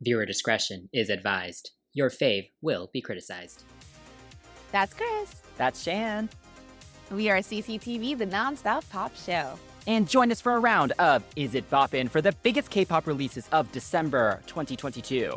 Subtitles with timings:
[0.00, 1.72] Viewer discretion is advised.
[1.92, 3.64] Your fave will be criticized.
[4.70, 5.42] That's Chris.
[5.56, 6.28] That's Shan.
[7.10, 9.58] We are CCTV, the nonstop pop show.
[9.86, 13.06] And join us for a round of Is It Boppin' for the biggest K pop
[13.06, 15.36] releases of December 2022.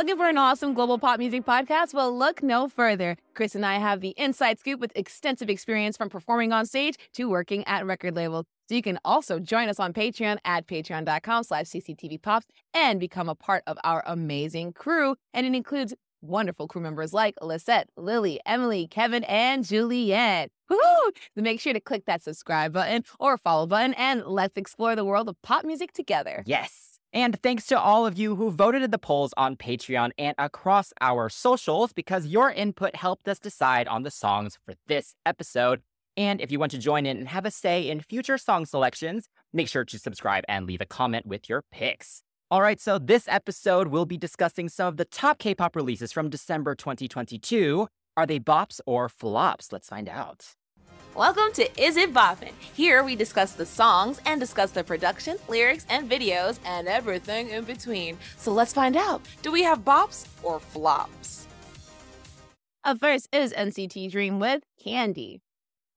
[0.00, 1.92] Looking for an awesome global pop music podcast?
[1.92, 3.18] Well, look no further.
[3.34, 7.28] Chris and I have the inside scoop with extensive experience from performing on stage to
[7.28, 8.46] working at record labels.
[8.70, 13.34] So you can also join us on Patreon at patreon.com slash cctvpops and become a
[13.34, 15.16] part of our amazing crew.
[15.34, 20.50] And it includes wonderful crew members like Lisette, Lily, Emily, Kevin, and Juliet.
[20.70, 21.10] Woohoo!
[21.34, 25.04] So make sure to click that subscribe button or follow button and let's explore the
[25.04, 26.42] world of pop music together.
[26.46, 26.89] Yes.
[27.12, 30.92] And thanks to all of you who voted in the polls on Patreon and across
[31.00, 35.82] our socials, because your input helped us decide on the songs for this episode.
[36.16, 39.28] And if you want to join in and have a say in future song selections,
[39.52, 42.22] make sure to subscribe and leave a comment with your picks.
[42.48, 46.12] All right, so this episode we'll be discussing some of the top K pop releases
[46.12, 47.88] from December 2022.
[48.16, 49.72] Are they bops or flops?
[49.72, 50.54] Let's find out.
[51.16, 52.52] Welcome to Is It Boppin'?
[52.72, 57.64] Here we discuss the songs and discuss the production, lyrics, and videos, and everything in
[57.64, 58.16] between.
[58.36, 61.48] So let's find out do we have bops or flops?
[62.84, 65.40] Up first is NCT Dream with Candy.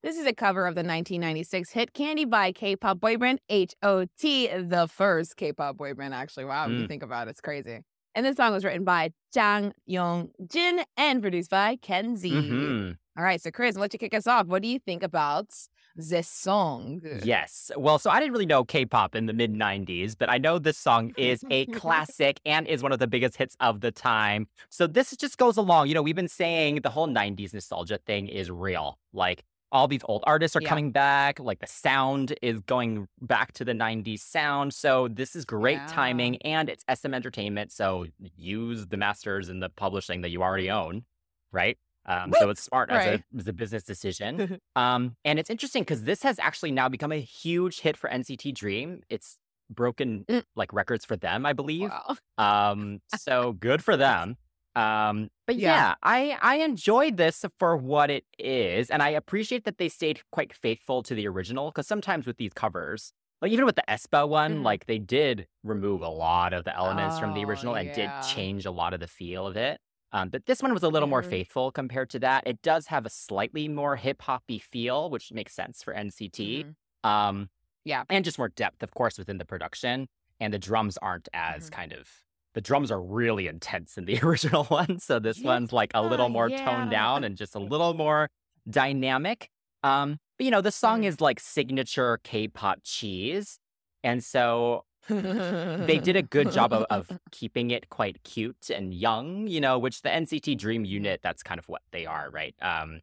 [0.01, 4.87] This is a cover of the 1996 hit Candy by K pop boyband H.O.T., the
[4.87, 6.45] first K pop boyband, actually.
[6.45, 6.81] Wow, mm.
[6.81, 7.81] you think about it, it's crazy.
[8.15, 12.31] And this song was written by Jang Young Jin and produced by Kenzie.
[12.31, 12.91] Mm-hmm.
[13.17, 14.47] All right, so Chris, I'll let you kick us off.
[14.47, 15.47] What do you think about
[15.95, 17.01] this song?
[17.23, 17.71] Yes.
[17.77, 20.57] Well, so I didn't really know K pop in the mid 90s, but I know
[20.57, 24.47] this song is a classic and is one of the biggest hits of the time.
[24.69, 25.87] So this just goes along.
[25.87, 28.97] You know, we've been saying the whole 90s nostalgia thing is real.
[29.13, 29.43] Like,
[29.73, 30.69] all these old artists are yeah.
[30.69, 31.39] coming back.
[31.39, 34.73] Like the sound is going back to the 90s sound.
[34.73, 35.87] So this is great yeah.
[35.87, 37.71] timing and it's SM Entertainment.
[37.71, 38.05] So
[38.37, 41.03] use the masters and the publishing that you already own,
[41.51, 41.77] right?
[42.05, 43.07] Um, so it's smart right.
[43.07, 44.59] as, a, as a business decision.
[44.75, 48.53] um, and it's interesting because this has actually now become a huge hit for NCT
[48.53, 49.01] Dream.
[49.09, 50.43] It's broken mm.
[50.55, 51.89] like records for them, I believe.
[51.89, 52.71] Wow.
[52.71, 54.37] Um, so good for them.
[54.75, 55.75] Um, but yeah.
[55.75, 60.21] yeah, I I enjoyed this for what it is, and I appreciate that they stayed
[60.31, 61.69] quite faithful to the original.
[61.69, 64.63] Because sometimes with these covers, like even with the aespa one, mm.
[64.63, 68.09] like they did remove a lot of the elements oh, from the original and did
[68.33, 69.79] change a lot of the feel of it.
[70.13, 72.43] Um, but this one was a little more faithful compared to that.
[72.45, 76.65] It does have a slightly more hip hoppy feel, which makes sense for NCT.
[76.65, 77.09] Mm-hmm.
[77.09, 77.49] Um,
[77.83, 80.07] yeah, and just more depth, of course, within the production.
[80.39, 81.75] And the drums aren't as mm-hmm.
[81.75, 82.07] kind of
[82.53, 85.47] the drums are really intense in the original one, so this yeah.
[85.47, 86.63] one's like a little more yeah.
[86.63, 88.29] toned down and just a little more
[88.69, 89.49] dynamic.
[89.83, 93.59] Um, but you know, the song is like signature K-pop cheese,
[94.03, 99.47] and so they did a good job of, of, keeping it quite cute and young,
[99.47, 102.55] you know, which the NCT Dream unit, that's kind of what they are, right?
[102.61, 103.01] Um,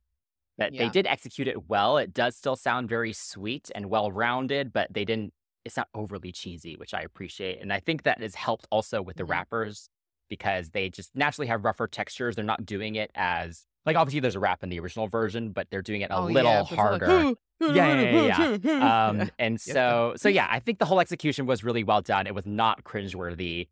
[0.56, 0.84] but yeah.
[0.84, 1.98] they did execute it well.
[1.98, 5.34] It does still sound very sweet and well rounded, but they didn't,
[5.64, 7.60] it's not overly cheesy, which I appreciate.
[7.60, 9.32] And I think that has helped also with the mm-hmm.
[9.32, 9.88] rappers
[10.28, 12.36] because they just naturally have rougher textures.
[12.36, 15.68] They're not doing it as, like, obviously there's a rap in the original version, but
[15.70, 19.06] they're doing it a oh, little yeah, harder yeah, yeah, yeah.
[19.08, 22.26] Um, and so, so yeah, I think the whole execution was really well done.
[22.26, 23.68] It was not cringeworthy,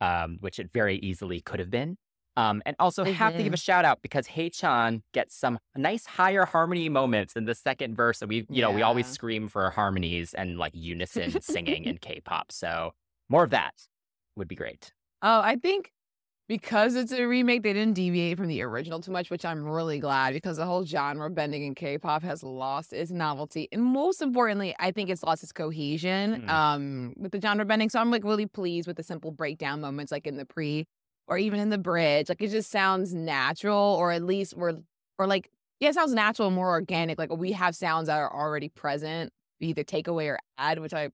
[0.00, 1.96] um, which it very easily could have been.
[2.36, 3.12] Um, and also mm-hmm.
[3.12, 7.44] have to give a shout out because Haechan gets some nice higher harmony moments in
[7.44, 8.22] the second verse.
[8.22, 8.64] And we, you yeah.
[8.64, 12.50] know, we always scream for harmonies and like unison singing in K-pop.
[12.50, 12.92] So
[13.28, 13.74] more of that
[14.36, 14.92] would be great.
[15.20, 15.92] Oh, I think
[16.48, 19.98] because it's a remake, they didn't deviate from the original too much, which I'm really
[19.98, 24.74] glad because the whole genre bending in K-pop has lost its novelty, and most importantly,
[24.78, 26.48] I think it's lost its cohesion mm.
[26.50, 27.88] um, with the genre bending.
[27.88, 30.86] So I'm like really pleased with the simple breakdown moments, like in the pre
[31.26, 32.28] or even in the bridge.
[32.28, 34.74] Like it just sounds natural, or at least we're
[35.18, 37.18] or like yeah, it sounds natural, more organic.
[37.18, 41.10] Like we have sounds that are already present, either take away or add, which I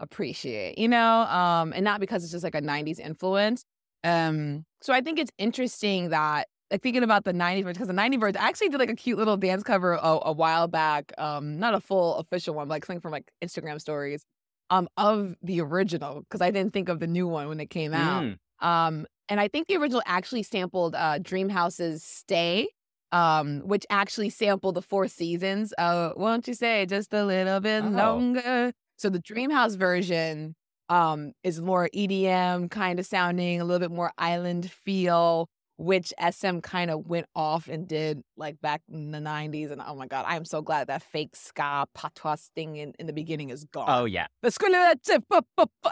[0.00, 3.64] appreciate, you know, um, and not because it's just like a '90s influence.
[4.04, 7.94] Um, so I think it's interesting that like thinking about the 90s birds because the
[7.94, 11.12] 90s birds I actually did like a cute little dance cover a, a while back.
[11.18, 14.24] Um, not a full official one, but like something from like Instagram stories.
[14.70, 17.94] um of the original because I didn't think of the new one when it came
[17.94, 18.24] out.
[18.24, 18.66] Mm.
[18.66, 22.68] Um, and I think the original actually sampled uh Dreamhouse's "Stay,"
[23.12, 25.72] um, which actually sampled the Four Seasons.
[25.78, 27.88] Uh, won't you say just a little bit Oh.
[27.88, 28.72] longer?
[28.96, 30.54] So the Dreamhouse version
[30.88, 36.58] um is more EDM kind of sounding, a little bit more island feel, which SM
[36.60, 39.70] kind of went off and did like back in the 90s.
[39.70, 43.12] And oh my god, I'm so glad that fake ska patois thing in, in the
[43.12, 43.84] beginning is gone.
[43.88, 44.26] Oh yeah.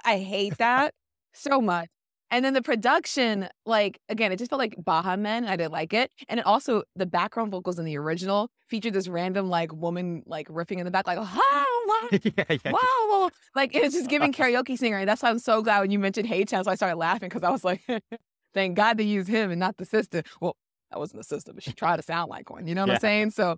[0.04, 0.94] I hate that
[1.34, 1.88] so much.
[2.30, 5.46] And then the production, like again, it just felt like Baha Men.
[5.46, 6.10] I didn't like it.
[6.28, 10.48] And it also the background vocals in the original featured this random like woman like
[10.48, 11.64] riffing in the back, like wow,
[12.10, 12.56] yeah, yeah.
[12.72, 13.30] wow, wow.
[13.54, 14.98] Like it's just giving karaoke singer.
[14.98, 16.64] And that's why I'm so glad when you mentioned Haechan.
[16.64, 17.82] So I started laughing because I was like,
[18.54, 20.22] thank God they used him and not the sister.
[20.40, 20.56] Well,
[20.90, 22.66] that wasn't the sister, but she tried to sound like one.
[22.66, 22.94] You know what Yeah.
[22.94, 23.30] I'm saying?
[23.30, 23.56] So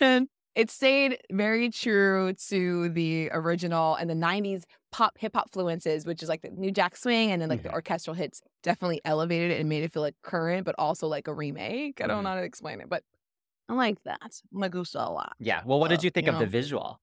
[0.00, 6.04] and it stayed very true to the original and the 90s pop hip hop fluences,
[6.06, 7.72] which is like the new Jack Swing and then like the Mhm.
[7.72, 11.34] orchestral hits definitely elevated it and made it feel like current, but also like a
[11.34, 12.00] remake.
[12.02, 13.02] I don't know how to explain it, but
[13.68, 14.42] I like that.
[14.52, 15.36] My gusta a lot.
[15.38, 15.62] Yeah.
[15.64, 17.00] Well, what did Uh, you think you of the visual?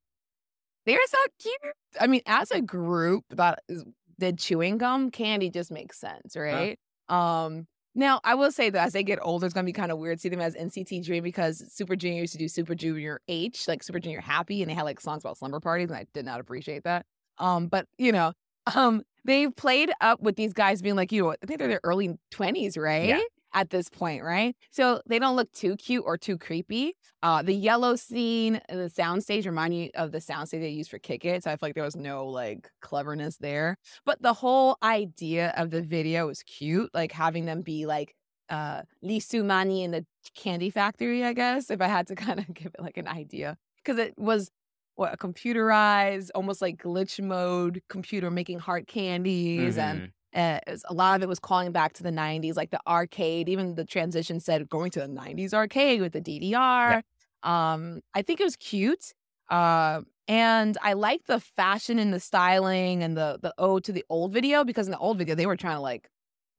[0.86, 1.56] They're so cute.
[2.00, 3.84] I mean, as a group that is,
[4.19, 6.80] did chewing gum, candy just makes sense, right?
[7.07, 9.97] Um, now I will say that as they get older, it's gonna be kind of
[9.97, 13.21] weird to see them as NCT Dream because Super Junior used to do Super Junior
[13.27, 16.06] H, like Super Junior Happy, and they had like songs about slumber parties, and I
[16.13, 17.06] did not appreciate that.
[17.38, 18.33] Um, but you know,
[18.75, 21.81] um, they played up with these guys being like, you know, I think they're their
[21.83, 23.09] early twenties, right?
[23.51, 24.56] At this point, right?
[24.69, 26.94] So they don't look too cute or too creepy.
[27.24, 31.00] Uh, the yellow scene, and the soundstage remind me of the soundstage they used for
[31.00, 31.44] Kick It.
[31.44, 33.78] So I feel like there was no like cleverness there.
[34.06, 38.13] But the whole idea of the video was cute, like having them be like
[38.50, 40.06] uh Lee Soo-mani in the
[40.36, 43.57] candy factory, I guess, if I had to kind of give it like an idea.
[43.78, 44.51] Because it was
[44.96, 50.13] what a computerized, almost like glitch mode computer making heart candies and Mhm.
[50.36, 53.50] Uh, was- a lot of it was calling back to the 90s, like the arcade.
[53.50, 57.02] Even the transition said going to the 90s arcade with the DDR.
[57.44, 59.14] Um, I think it was cute.
[59.50, 64.06] Uh, and I like the fashion and the styling and the the ode to the
[64.10, 66.08] old video because in the old video they were trying to like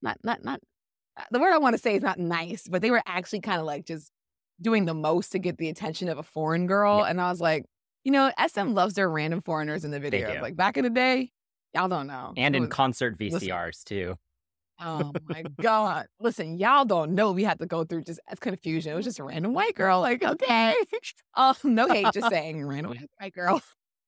[0.02, 0.60] not not not
[1.16, 3.60] uh, the word I want to say is not nice, but they were actually kind
[3.60, 4.10] of like just
[4.60, 7.04] doing the most to get the attention of a foreign girl.
[7.10, 7.64] And I was like,
[8.04, 10.30] you know, SM loves their random foreigners in the video.
[10.42, 11.30] Like back in the day,
[11.74, 12.32] y'all don't know.
[12.36, 13.40] And in was- concert listen.
[13.48, 14.16] VCRs too.
[14.82, 16.06] Oh my God.
[16.18, 18.92] Listen, y'all don't know we had to go through just as confusion.
[18.92, 20.00] It was just a random white girl.
[20.00, 20.74] Like, okay.
[21.34, 23.60] Um, no hate, just saying random ass white girl.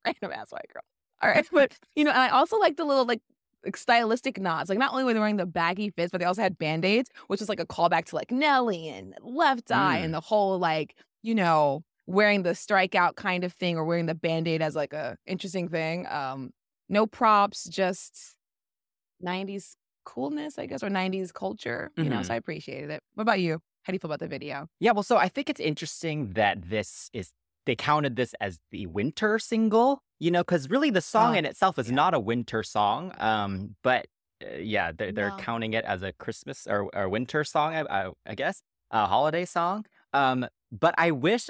[0.06, 0.82] Random ass white girl.
[1.22, 1.46] All right.
[1.52, 3.20] But you know, and I also like the little like
[3.64, 4.68] like, stylistic nods.
[4.70, 7.40] Like not only were they wearing the baggy fits, but they also had band-aids, which
[7.40, 10.04] is like a callback to like Nelly and Left Eye Mm.
[10.06, 14.16] and the whole like, you know, wearing the strikeout kind of thing or wearing the
[14.16, 16.08] band-aid as like a interesting thing.
[16.08, 16.50] Um,
[16.92, 18.36] no props, just
[19.20, 21.92] 90s coolness, I guess, or 90s culture.
[22.00, 22.24] You know, Mhm.
[22.24, 23.02] so I appreciated it.
[23.14, 23.60] What about you?
[23.84, 24.68] How do you feel about the video?
[24.80, 27.32] Yeah, well, so I think it's interesting that this is
[27.66, 31.44] they counted this as the winter single, you know, because really the song Oh, in
[31.44, 31.94] itself is yeah.
[31.94, 33.12] not a winter song.
[33.18, 34.06] Um, but
[34.44, 35.36] uh, yeah, they're, they're No.
[35.38, 39.44] counting it as a Christmas or, or winter song, I, I, I guess, a holiday
[39.44, 39.86] song.
[40.12, 41.48] Um, but I wish,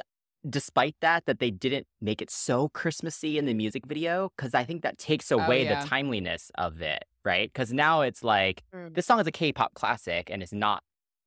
[0.48, 4.64] despite that, that they didn't make it so Christmassy in the music video, because I
[4.64, 5.80] think that takes away Oh, yeah.
[5.80, 7.52] the timeliness of it, right?
[7.52, 8.94] Because now it's like Mm.
[8.94, 10.82] this song is a K-pop classic and it's not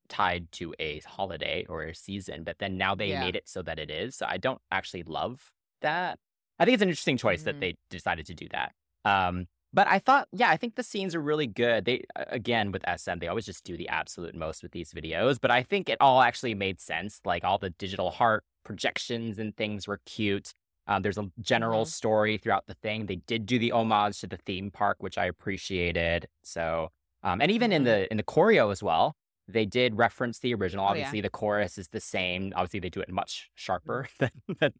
[0.07, 3.19] tied to a holiday or a season, but then now they Yeah.
[3.19, 4.15] made it so that it is.
[4.15, 6.19] So I don't actually love that.
[6.60, 7.45] I think it's an interesting choice Mhm.
[7.45, 8.74] that they decided to do that.
[9.03, 11.86] Um, but I thought, yeah, I think the scenes are really good.
[11.86, 15.51] They again with SM, they always just do the absolute most with these videos, but
[15.51, 17.19] I think it all actually made sense.
[17.25, 20.51] Like all the digital heart projections and things were cute.
[20.88, 21.88] Um, there's a general Mhm.
[21.88, 23.05] story throughout the thing.
[23.05, 26.27] They did do the homage to the theme park, which I appreciated.
[26.43, 26.89] So,
[27.24, 27.86] um, and even in Mhm.
[27.86, 29.15] the in the choreo as well,
[29.48, 30.84] they did reference the original.
[30.86, 30.91] Oh, yeah.
[30.91, 32.51] Obviously, the chorus is the same.
[32.55, 34.74] Obviously, they do it much sharper than than,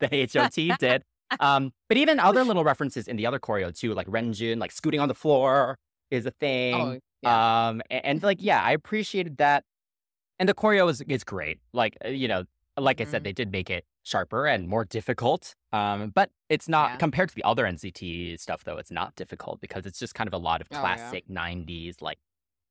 [0.00, 1.02] than HOT did.
[1.40, 5.00] Um, but even other little references in the other choreo too, like Renjun, like scooting
[5.00, 5.78] on the floor
[6.10, 6.74] is a thing.
[6.74, 7.68] Oh, yeah.
[7.68, 9.64] Um, a- and, like, yeah, I appreciated that.
[10.38, 11.58] And the choreo is is great.
[11.72, 12.44] Like, uh, you know,
[12.80, 15.54] like I said, they did make it sharper and more difficult.
[15.72, 16.96] Um, but it's not Yeah.
[16.96, 18.78] compared to the other NCT stuff, though.
[18.78, 20.80] It's not difficult because it's just kind of a lot of Oh, yeah.
[20.80, 22.18] classic '90s like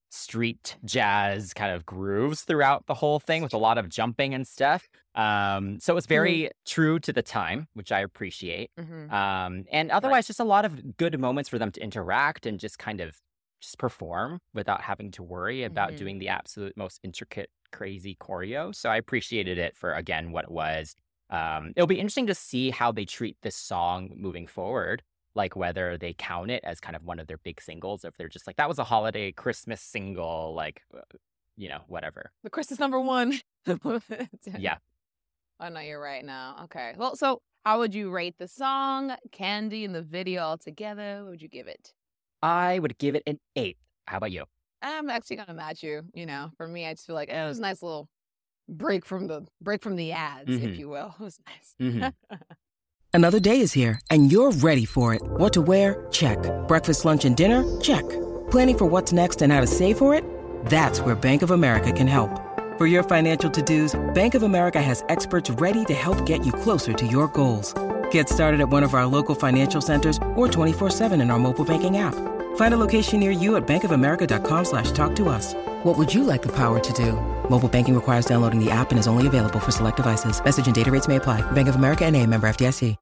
[0.09, 4.47] street jazz kind of grooves throughout the whole thing with a lot of jumping and
[4.47, 4.87] stuff.
[5.15, 8.71] Um, so it's very true to the time, which I appreciate.
[8.79, 9.11] Mhm.
[9.11, 12.79] Um, and otherwise, just a lot of good moments for them to interact and just
[12.79, 13.19] kind of
[13.59, 15.97] just perform without having to worry about Mhm.
[15.97, 18.73] doing the absolute most intricate, crazy choreo.
[18.73, 20.95] So I appreciated it for again what it was.
[21.29, 25.03] Um, it'll be interesting to see how they treat this song moving forward.
[25.35, 28.27] like whether they count it as kind of one of their big singles, if they're
[28.27, 31.01] just like that was a holiday Christmas single, like uh,
[31.55, 32.31] you know, whatever.
[32.43, 33.39] The Christmas number one.
[34.57, 34.77] yeah.
[35.59, 36.55] Oh no, you're right now.
[36.65, 36.93] Okay.
[36.97, 41.21] Well, so how would you rate the song, Candy, and the video all together?
[41.23, 41.93] What would you give it?
[42.41, 43.77] I would give it an eight.
[44.05, 44.45] How about you?
[44.81, 46.03] I'm actually gonna match you.
[46.13, 48.09] You know, for me, I just feel like it was a nice little
[48.69, 50.67] break from the break from the ads, mm-hmm.
[50.67, 51.15] if you will.
[51.19, 51.75] It was nice.
[51.81, 52.35] Mm-hmm.
[53.13, 55.21] Another day is here, and you're ready for it.
[55.23, 56.05] What to wear?
[56.11, 56.37] Check.
[56.67, 57.63] Breakfast, lunch, and dinner?
[57.81, 58.07] Check.
[58.51, 60.23] Planning for what's next and how to save for it?
[60.65, 62.29] That's where Bank of America can help.
[62.77, 66.93] For your financial to-dos, Bank of America has experts ready to help get you closer
[66.93, 67.73] to your goals.
[68.11, 71.97] Get started at one of our local financial centers or 24-7 in our mobile banking
[71.97, 72.13] app.
[72.57, 75.55] Find a location near you at bankofamerica.com slash talk to us.
[75.83, 77.13] What would you like the power to do?
[77.49, 80.43] Mobile banking requires downloading the app and is only available for select devices.
[80.43, 81.49] Message and data rates may apply.
[81.51, 82.95] Bank of America and a member FDIC.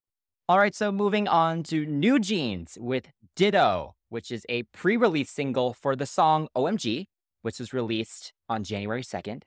[0.47, 5.73] All right, so moving on to New Jeans with Ditto, which is a pre-release single
[5.73, 7.05] for the song OMG,
[7.41, 9.41] which was released on January 2nd.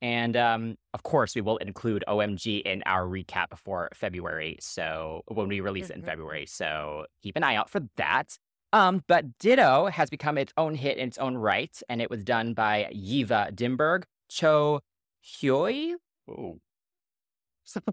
[0.00, 4.58] And um, of course, we will include OMG in our recap for February.
[4.60, 6.10] So when we release it in mm-hmm.
[6.10, 6.46] February.
[6.46, 8.36] So keep an eye out for that.
[8.74, 12.24] Um, but Ditto has become its own hit in its own right, and it was
[12.24, 14.80] done by Ylva Dimberg, Cho
[15.24, 15.92] Hyoi.
[16.28, 16.58] Oh,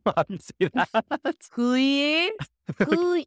[0.04, 1.36] how do you say that?
[1.52, 2.32] Hui,
[2.80, 3.24] Hui,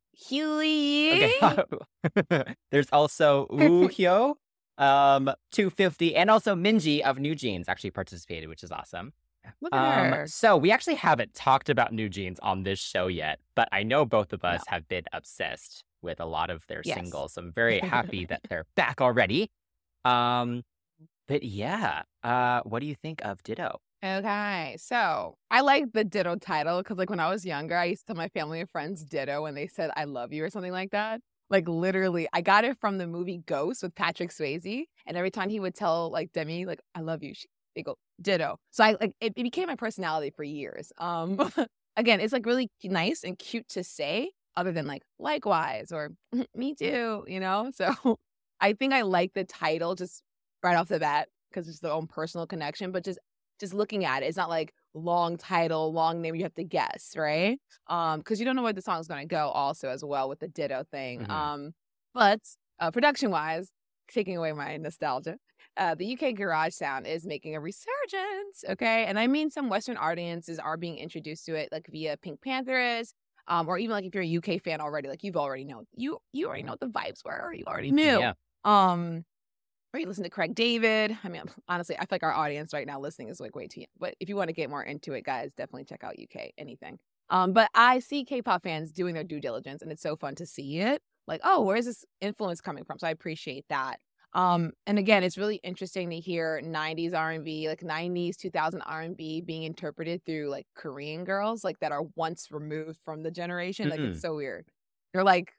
[1.12, 2.54] Okay.
[2.72, 4.34] There's also Woo Hyo,
[4.76, 9.12] um, 250, and also Minji of New Jeans actually participated, which is awesome.
[9.60, 10.26] Look at um, her.
[10.26, 14.04] So we actually haven't talked about New Jeans on this show yet, but I know
[14.04, 14.74] both of us no.
[14.74, 16.96] have been obsessed with a lot of their yes.
[16.96, 17.36] singles.
[17.36, 19.50] I'm very happy that they're back already.
[20.04, 20.62] Um,
[21.26, 23.80] but yeah, uh, what do you think of Ditto?
[24.04, 28.02] Okay, so I like the Ditto title because, like, when I was younger, I used
[28.02, 30.72] to tell my family and friends Ditto when they said "I love you" or something
[30.72, 31.22] like that.
[31.48, 35.48] Like, literally, I got it from the movie Ghost with Patrick Swayze, and every time
[35.48, 38.58] he would tell like Demi, like "I love you," she, they go Ditto.
[38.70, 40.92] So I like it, it became my personality for years.
[40.98, 41.38] Um,
[41.96, 46.10] again, it's like really nice and cute to say, other than like likewise or
[46.54, 47.70] me too, you know?
[47.74, 47.94] So
[48.60, 50.22] I think I like the title just
[50.62, 53.18] right off the bat because it's their own personal connection, but just
[53.60, 57.12] just looking at it, it's not like long title, long name you have to guess,
[57.16, 57.58] right?
[57.88, 60.48] Um, because you don't know where the song's gonna go also as well with the
[60.48, 61.20] ditto thing.
[61.20, 61.30] Mm-hmm.
[61.30, 61.74] Um,
[62.12, 62.40] but
[62.80, 63.70] uh, production wise,
[64.10, 65.36] taking away my nostalgia,
[65.76, 68.64] uh, the UK garage sound is making a resurgence.
[68.70, 73.12] Okay, and I mean some Western audiences are being introduced to it, like via PinkPantheress,
[73.48, 76.18] um, or even like if you're a UK fan already, like you've already know you
[76.32, 78.18] you already know what the vibes were, or you already knew.
[78.18, 78.32] Yeah.
[78.64, 79.24] Um,
[79.92, 81.16] or you listen to Craig David.
[81.22, 83.80] I mean, honestly, I feel like our audience right now listening is like way too
[83.80, 83.88] young.
[83.98, 86.98] But if you want to get more into it, guys, definitely check out UK anything.
[87.30, 90.46] Um, but I see K-pop fans doing their due diligence, and it's so fun to
[90.46, 91.00] see it.
[91.26, 92.98] Like, oh, where's this influence coming from?
[92.98, 93.98] So I appreciate that.
[94.34, 99.62] Um, and again, it's really interesting to hear 90s R&B, like 90s, 2000 R&B being
[99.62, 103.88] interpreted through like Korean girls, like that are once removed from the generation.
[103.88, 104.66] Like it's so weird.
[105.12, 105.52] They're like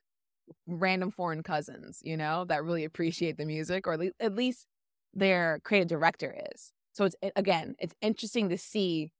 [0.67, 4.67] random foreign cousins, you know, that really appreciate the music, or at least, at least
[5.13, 6.73] their creative director is.
[6.93, 9.11] So it's again, it's interesting to see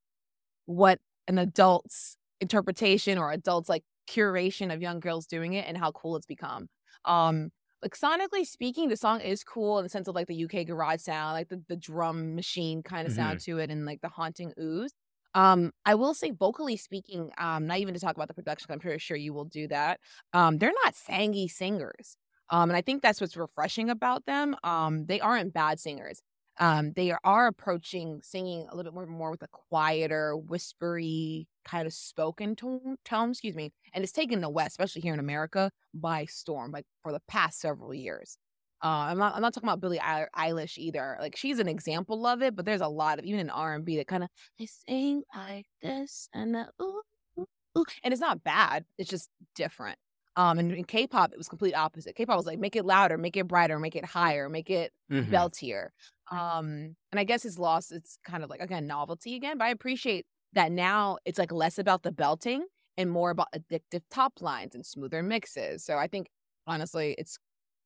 [0.66, 5.92] what an adult's interpretation or adults like curation of young girls doing it and how
[5.92, 6.68] cool it's become.
[7.06, 7.52] Um,
[7.82, 11.02] like sonically speaking, the song is cool in the sense of like the UK garage
[11.02, 13.22] sound, like the, the drum machine kind of mm-hmm.
[13.22, 14.94] sound to it and like the haunting ooze.
[15.34, 18.80] Um, I will say vocally speaking, um, not even to talk about the production, I'm
[18.80, 20.00] pretty sure you will do that.
[20.34, 22.16] Um, they're not sangy singers.
[22.50, 24.56] Um, and I think that's what's refreshing about them.
[24.64, 26.22] Um, they aren't bad singers
[26.60, 31.88] um, they are approaching singing a little bit more, more with a quieter, whispery kind
[31.88, 33.72] of spoken tone, tone, excuse me.
[33.94, 37.60] And it's taken the West, especially here in America, by storm, like for the past
[37.60, 38.38] several years.
[38.84, 39.36] Uh, I'm not.
[39.36, 41.18] I'm not talking about Billie Eilish either.
[41.20, 43.84] Like she's an example of it, but there's a lot of even in R and
[43.84, 47.02] B that kind of they sing like this and uh, ooh,
[47.40, 47.48] ooh,
[47.78, 48.86] ooh, and it's not bad.
[48.98, 49.98] It's just different.
[50.38, 52.16] Um, and in K-pop, it was complete opposite.
[52.16, 55.34] K-pop was like, make it louder, make it brighter, make it higher, make it mm-hmm.
[55.34, 55.88] beltier.
[56.32, 57.92] Um, and I guess it's lost.
[57.92, 61.78] It's kind of like again novelty again, but I appreciate that now it's like less
[61.78, 62.66] about the belting
[62.98, 65.84] and more about addictive top lines and smoother mixes.
[65.84, 66.28] So I think
[66.66, 67.38] honestly, it's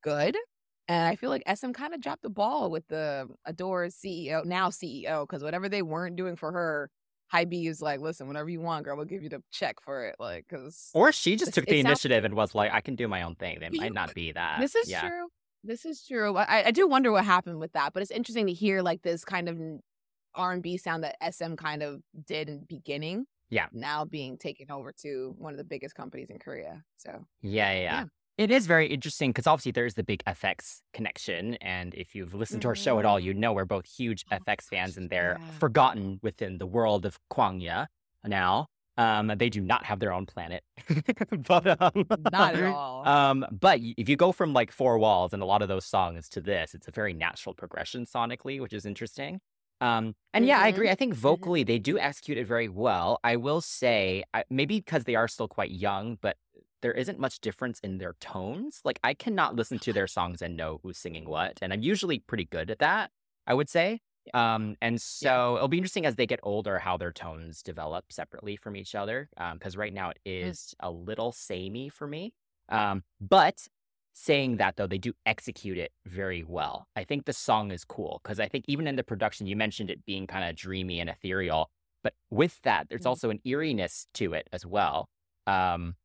[0.04, 0.38] good.
[0.88, 4.70] And I feel like SM kind of dropped the ball with the ADOR's CEO, now
[4.70, 6.90] CEO, because whatever they weren't doing for her,
[7.32, 10.16] Hybe is like, listen, whatever you want, girl, we'll give you the check for it.
[10.20, 10.90] Like, because.
[10.96, 13.60] Or she just took the initiative and was like, I can do my own thing.
[13.60, 14.60] They might not be that.
[14.60, 15.02] This is yeah.
[15.02, 15.28] true.
[15.64, 16.38] This is true.
[16.38, 19.26] I, I do wonder what happened with that, but it's interesting to hear like this
[19.26, 19.58] kind of
[20.36, 23.26] R and B sound that SM kind of did in the beginning.
[23.50, 23.66] Yeah.
[23.74, 26.84] Now being taken over to one of the biggest companies in Korea.
[26.98, 27.26] So.
[27.42, 27.82] Yeah, yeah.
[27.82, 28.06] yeah.
[28.38, 31.56] It is very interesting because obviously there is the big f(x) connection.
[31.56, 33.42] And if you've listened to our show at all, you mm-hmm.
[33.42, 35.52] know we're both huge Oh, f(x) fans and they're yeah.
[35.60, 37.88] forgotten within the world of Kwangya
[38.24, 38.68] now.
[39.00, 40.64] Um, they do not have their own planet.
[41.48, 43.08] but, um, Not at all.
[43.08, 46.28] Um, but if you go from like four walls and a lot of those songs
[46.30, 49.40] to this, it's a very natural progression sonically, which is interesting.
[49.82, 50.70] Um, and yeah, I Mhm.
[50.70, 50.90] agree.
[50.90, 53.20] I think vocally they do execute it very well.
[53.24, 56.36] I will say, I, maybe because they are still quite young, but
[56.82, 58.82] there isn't much difference in their tones.
[58.84, 62.20] Like I cannot listen to their songs and know who's singing what, and I'm usually
[62.20, 63.12] pretty good at that.
[63.48, 64.02] I would say.
[64.34, 68.56] Um, and so it'll be interesting as they get older how their tones develop separately
[68.56, 69.30] from each other.
[69.54, 72.34] Because right now it is a little samey for me.
[72.70, 73.68] Um, but
[74.14, 76.88] saying that though, they do execute it very well.
[76.96, 79.90] I think the song is cool because I think even in the production, you mentioned
[79.90, 81.70] it being kind of dreamy and ethereal.
[82.04, 83.06] But with that, there's Mhm.
[83.06, 85.10] also an eeriness to it as well.
[85.48, 85.96] Um,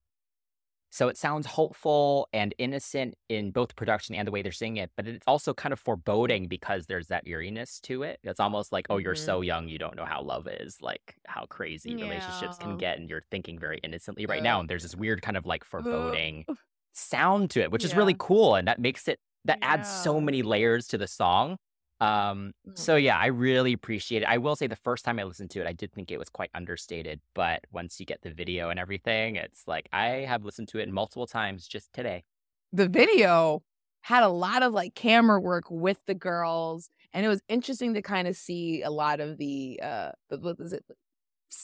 [0.95, 4.93] so it sounds hopeful and innocent in both production and the way they're singing it,
[4.97, 8.21] but it's also kind of foreboding because there's that eeriness to it.
[8.23, 9.17] It's almost like, oh, you're Mhm.
[9.17, 13.11] so young, you don't know how love is, like how crazy relationships can get, and
[13.11, 14.61] you're thinking very innocently right now.
[14.61, 16.47] And there's this weird kind of like foreboding
[16.93, 20.43] sound to it, which is really cool, and that makes it that adds so many
[20.43, 21.59] layers to the song.
[22.01, 22.75] Um, Mm.
[22.77, 24.27] so yeah, I really appreciate it.
[24.29, 26.29] I will say the first time I listened to it, I did think it was
[26.29, 30.69] quite understated, but once you get the video and everything, it's like I have listened
[30.69, 32.25] to it multiple times just today.
[32.73, 33.63] the video
[34.03, 38.03] had a lot of like camera work with the girls and it was interesting to
[38.03, 40.85] kind of see a lot of the uh what is it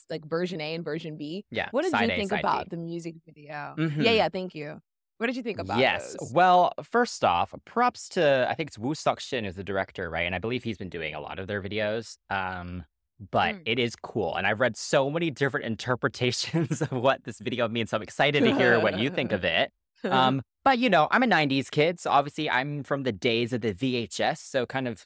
[0.09, 1.45] like version A and version B.
[1.51, 1.71] Yeah.
[1.71, 2.71] What did you A, think about B.
[2.71, 3.79] the music video?
[3.79, 3.99] Mhm.
[3.99, 4.81] Yeah, yeah, thank you.
[5.21, 5.83] What did you think about it?
[5.83, 6.17] Yes.
[6.19, 6.33] those?
[6.33, 10.23] Well, first off, props to I think it's Woo Suk Shin is the director, right?
[10.23, 12.17] And I believe he's been doing a lot of their videos.
[12.31, 12.85] Um,
[13.31, 13.63] but Mm.
[13.67, 17.91] it is cool, and I've read so many different interpretations of what this video means.
[17.91, 19.71] So I'm excited to hear what you think of it.
[20.05, 23.61] Um, but you know, I'm a '90s kid, so obviously I'm from the days of
[23.61, 24.39] the VHS.
[24.39, 25.05] So kind of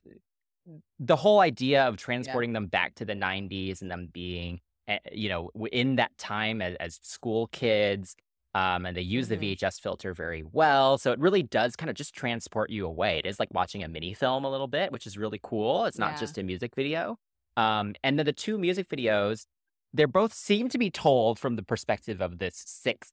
[1.00, 5.28] the whole idea of transporting them back to the '90s and them being, eh, you
[5.28, 8.14] know, in that time as, as school kids.
[8.54, 9.30] Um, and they use Mhm.
[9.30, 10.96] the VHS filter very well.
[10.96, 13.18] So it really does kind of just transport you away.
[13.18, 15.86] It is like watching a mini film a little bit, which is really cool.
[15.86, 16.20] It's not Yeah.
[16.20, 17.18] just a music video.
[17.56, 19.46] Um, and then the two music videos,
[19.92, 23.12] they both seem to be told from the perspective of this sixth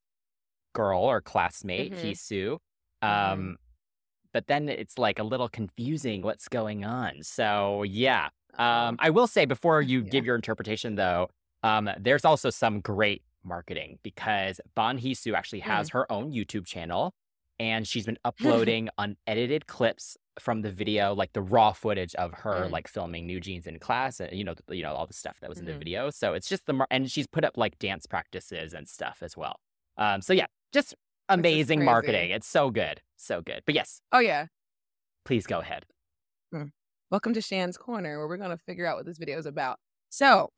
[0.74, 2.02] girl or classmate, Mhm.
[2.12, 2.58] Hisu.
[3.04, 3.08] Mhm.
[3.08, 3.58] Um,
[4.34, 7.24] but then it's like a little confusing what's going on.
[7.24, 8.30] So yeah.
[8.56, 10.10] Um, I will say before you Yeah.
[10.10, 11.30] give your interpretation though,
[11.64, 17.14] um, there's also some great marketing because Ban Hisu actually has her own YouTube channel
[17.60, 22.66] and she's been uploading unedited clips from the video, like the raw footage of her
[22.68, 22.72] Mm.
[22.72, 25.50] like filming New Jeans in class and you know, you know, all the stuff that
[25.50, 25.80] was in the Mhm.
[25.80, 26.10] video.
[26.10, 29.36] So it's just the mar- and she's put up like dance practices and stuff as
[29.38, 29.60] well.
[29.98, 30.96] Um, so yeah, just
[31.30, 32.32] amazing marketing.
[32.32, 33.02] It's so good.
[33.18, 33.62] So good.
[33.66, 34.48] But yes, oh yeah.
[35.26, 35.86] please go ahead.
[37.12, 39.78] Welcome to Shan's Corner, where we're gonna figure out what this video is about.
[40.10, 40.50] So,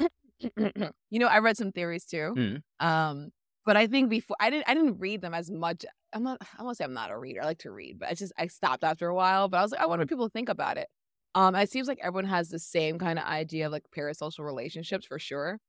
[1.10, 2.34] you know, I read some theories too.
[2.36, 2.86] Mm.
[2.86, 3.29] Um,
[3.65, 5.86] but I think before I didn't I didn't read them as much.
[6.13, 7.41] I'm not I won't say I'm not a reader.
[7.41, 9.47] I like to read, but I just I stopped after a while.
[9.47, 10.88] But I was like, I wonder what people think about it.
[11.36, 15.06] Um, it seems like everyone has the same kind of idea of like parasocial relationships
[15.06, 15.60] for sure.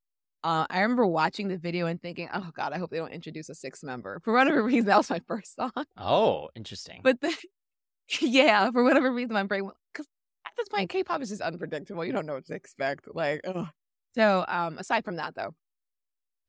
[0.42, 3.48] Uh, I remember watching the video and thinking, oh God, I hope they don't introduce
[3.48, 4.20] a sixth member.
[4.24, 5.86] For whatever reason, that was my first thought.
[5.96, 7.00] Oh, interesting.
[7.02, 7.32] But then,
[8.20, 10.06] yeah, for whatever reason, my brain because
[10.46, 12.04] at this point, K-pop is just unpredictable.
[12.04, 13.08] You don't know what to expect.
[13.12, 13.68] Like, ugh.
[14.14, 15.54] So um, aside from that, though,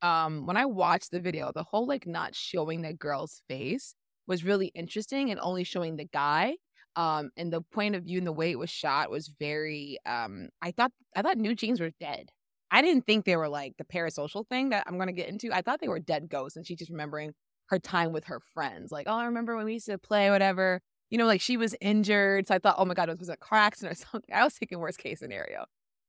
[0.02, 3.96] um, when I watched the video, the whole like not showing the girl's face
[4.28, 6.56] was really interesting and only showing the guy.
[6.96, 9.98] Um, and the point of view and the way it was shot was very.
[10.06, 12.30] Um, I thought I thought New Jeans were dead.
[12.72, 15.52] I didn't think they were like the parasocial thing that I'm gonna get into.
[15.52, 17.34] I thought they were dead ghosts, and she's just remembering
[17.68, 18.92] her time with her friends.
[18.92, 20.82] Like, oh, I remember when we used to play, whatever.
[21.10, 22.48] You know, like she was injured.
[22.48, 24.34] So I thought, oh my God, it was a car accident or something.
[24.34, 25.66] I was thinking worst case scenario.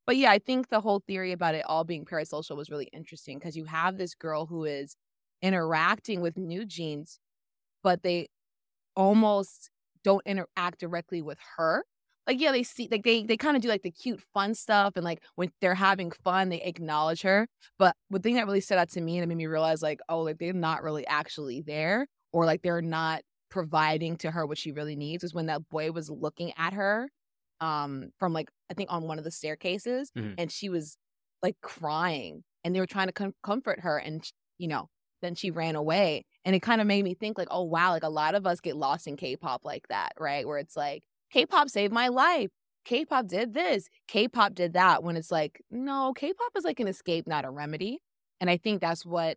[0.06, 3.38] But yeah, I think the whole theory about it all being parasocial was really interesting
[3.38, 4.96] because you have this girl who is
[5.42, 7.18] interacting with New Jeans,
[7.82, 8.28] but they
[8.96, 9.70] almost
[10.04, 11.84] don't interact directly with her.
[12.26, 14.94] Like, yeah, they see, like, they, they kind of do like the cute, fun stuff.
[14.96, 17.46] And like, when they're having fun, they acknowledge her.
[17.78, 20.00] But the thing that really stood out to me and it made me realize, like,
[20.08, 24.58] oh, like, they're not really actually there or like they're not providing to her what
[24.58, 27.08] she really needs is when that boy was looking at her
[27.60, 30.34] um from like i think on one of the staircases Mhm.
[30.38, 30.96] and she was
[31.42, 34.88] like crying and they were trying to com- comfort her and you know
[35.22, 38.02] then she ran away and it kind of made me think like oh wow like
[38.02, 41.02] a lot of us get lost in k-pop like that right where it's like
[41.32, 42.50] k-pop saved my life
[42.84, 47.26] k-pop did this k-pop did that when it's like no k-pop is like an escape
[47.26, 47.98] not a remedy
[48.40, 49.36] and i think that's what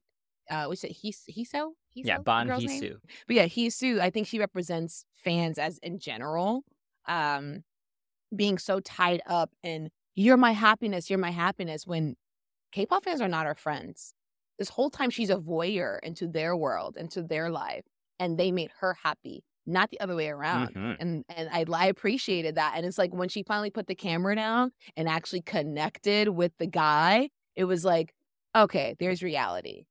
[0.50, 2.80] uh what's it he he so yeah, the Ban girl's Hee name?
[2.80, 2.98] Soo.
[3.28, 6.64] But yeah, Hisu, I think she represents fans as in general,
[7.08, 7.64] um,
[8.36, 12.16] being so tied up in you're my happiness, you're my happiness when
[12.72, 14.14] K-pop fans are not our friends.
[14.60, 17.86] This whole time she's a voyeur into their world, into their life,
[18.20, 20.76] and they made her happy, not the other way around.
[20.76, 20.98] Mhm.
[21.00, 22.74] And and I, I appreciated that.
[22.76, 26.68] And it's like when she finally put the camera down and actually connected with the
[26.68, 28.14] guy, it was like,
[28.56, 29.86] okay, there's reality.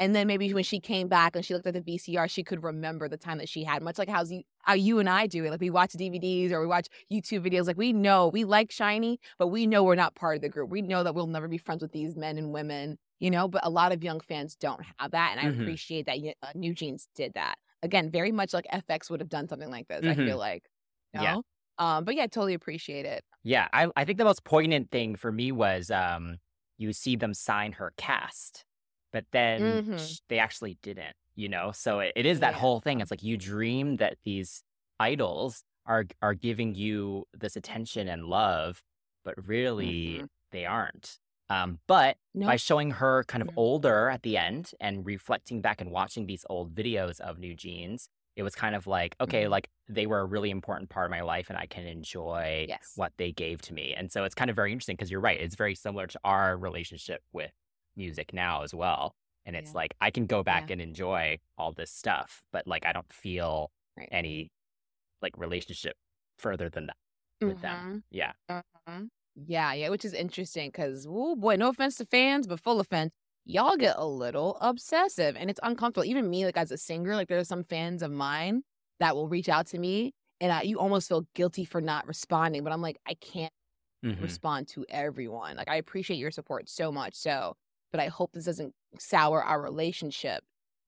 [0.00, 2.64] And then maybe when she came back and she looked at the VCR, she could
[2.64, 5.44] remember the time that she had, much like how you, how you and I do
[5.44, 5.50] it.
[5.50, 7.66] Like we watch DVDs or we watch YouTube videos.
[7.66, 10.70] Like we know we like SHINee, but we know we're not part of the group.
[10.70, 13.46] We know that we'll never be friends with these men and women, you know.
[13.46, 15.78] But a lot of young fans don't have that, and I Mhm.
[15.84, 17.56] appreciate that uh, New Jeans did that.
[17.82, 20.06] Again, very much like f(x) would have done something like this.
[20.08, 20.24] I Mhm.
[20.24, 20.70] feel like,
[21.14, 21.36] you Yeah.
[21.78, 23.24] Um, but yeah, totally appreciate it.
[23.42, 26.38] Yeah, I, I think the most poignant thing for me was um,
[26.76, 28.64] you see them sign her cast,
[29.12, 29.96] but then Mhm.
[29.96, 31.72] sh- they actually didn't, you know?
[31.72, 32.60] So it, it is that Yeah.
[32.60, 33.00] whole thing.
[33.00, 34.62] It's like you dream that these
[34.98, 38.82] idols are are giving you this attention and love,
[39.24, 40.28] but really Mhm.
[40.52, 41.18] they aren't.
[41.48, 43.56] Um, but No, by showing her kind of Mhm.
[43.56, 48.08] older at the end and reflecting back and watching these old videos of New Jeans,
[48.36, 49.48] it was kind of like, okay, Mhm.
[49.48, 52.94] like they were a really important part of my life and I can enjoy Yes.
[52.94, 53.94] what they gave to me.
[53.94, 55.40] And so it's kind of very interesting because you're right.
[55.40, 57.52] It's very similar to our relationship with
[57.96, 59.14] music now as well.
[59.46, 59.74] And it's Yeah.
[59.74, 60.70] like I can go back Yeah.
[60.70, 64.12] and enjoy all this stuff, but like I don't feel Right.
[64.12, 64.50] any
[65.22, 65.96] like relationship
[66.38, 66.96] further than that
[67.44, 67.86] with them.
[68.10, 68.32] Yeah.
[68.50, 69.10] Mhm.
[69.36, 73.12] Yeah, yeah, which is interesting because, oh boy, no offense to fans, but full offense,
[73.44, 76.04] y'all get a little obsessive and it's uncomfortable.
[76.04, 78.62] Even me, like as a singer, like there are some fans of mine
[78.98, 82.64] that will reach out to me and I, you almost feel guilty for not responding,
[82.64, 83.52] but I'm like, I can't
[84.02, 84.40] Mhm.
[84.40, 85.56] respond to everyone.
[85.56, 87.14] Like I appreciate your support so much.
[87.14, 87.56] So,
[87.90, 90.42] but I hope this doesn't sour our relationship,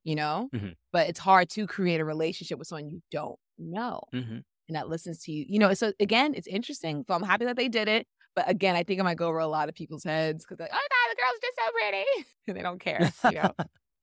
[0.04, 0.48] you know?
[0.54, 0.74] Mhm.
[0.92, 4.42] But it's hard to create a relationship with someone you don't know Mhm.
[4.68, 5.44] and that listens to you.
[5.48, 7.04] You know, so again, it's interesting.
[7.06, 8.06] So I'm happy that they did it.
[8.34, 10.70] But again, I think it might go over a lot of people's heads because like,
[10.72, 12.04] oh god, the girl's just so pretty.
[12.48, 13.12] and they don't care.
[13.24, 13.54] You know.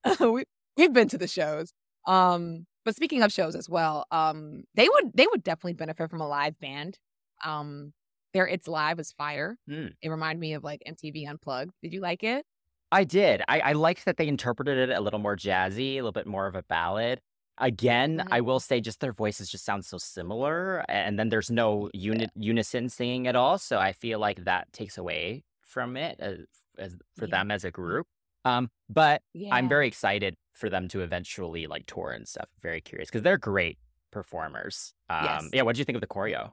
[0.34, 0.44] we
[0.76, 1.72] we've been to the shows.
[2.06, 6.20] Um, but speaking of shows as well, um, they would they would definitely benefit from
[6.20, 6.98] a live band.
[7.44, 7.92] Um,
[8.32, 9.58] their It's Live was fire.
[9.68, 9.92] Mm.
[10.00, 11.72] It reminded me of like MTV Unplugged.
[11.82, 12.46] Did you like it?
[12.92, 13.42] I did.
[13.48, 16.46] I, I liked that they interpreted it a little more jazzy, a little bit more
[16.46, 17.20] of a ballad.
[17.58, 18.44] Again, I Mhm.
[18.46, 20.84] will say just their voices just sound so similar.
[20.88, 23.58] And then there's no uni- unison singing at all.
[23.58, 26.38] So I feel like that takes away from it as,
[26.78, 27.30] as for Yeah.
[27.30, 28.06] them as a group.
[28.44, 29.54] Um, but Yeah.
[29.54, 32.48] I'm very excited for them to eventually like tour and stuff.
[32.62, 33.78] Very curious because they're great
[34.10, 34.94] performers.
[35.10, 35.48] Um, Yes.
[35.52, 35.62] Yeah.
[35.62, 36.52] What do you think of the choreo?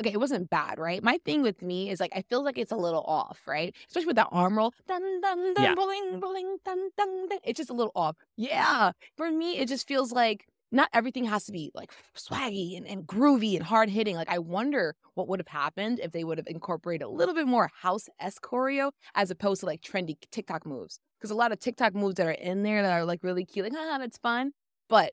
[0.00, 1.02] Okay, it wasn't bad, right?
[1.02, 3.74] My thing with me is like I feel like it's a little off, right?
[3.86, 4.72] Especially with that arm roll.
[4.88, 5.74] Dun dun dun Yeah.
[5.74, 7.28] dun dun dun.
[7.44, 8.16] It's just a little off.
[8.36, 8.92] Yeah.
[9.16, 13.06] For me, it just feels like not everything has to be like swaggy and, and
[13.06, 14.16] groovy and hard hitting.
[14.16, 17.46] Like I wonder what would have happened if they would have incorporated a little bit
[17.46, 20.98] more house esque choreo as opposed to like trendy TikTok moves.
[21.18, 23.64] Because a lot of TikTok moves that are in there that are like really cute,
[23.70, 24.52] like ah, that's fun.
[24.88, 25.12] But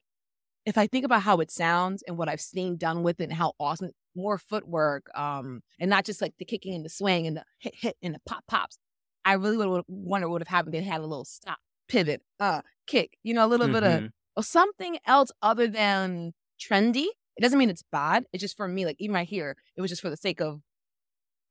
[0.66, 3.34] if I think about how it sounds and what I've seen done with it and
[3.34, 7.38] how awesome more footwork, um, and not just like the kicking and the swing and
[7.38, 8.78] the hit hit and the pop pops,
[9.24, 12.22] I really would wonder what would have happened if they had a little stop, pivot,
[12.40, 14.12] uh, kick, you know, a little bit of Mhm.
[14.36, 17.08] or something else other than trendy.
[17.38, 18.26] It doesn't mean it's bad.
[18.34, 20.62] It's just for me, like even right here, it was just for the sake of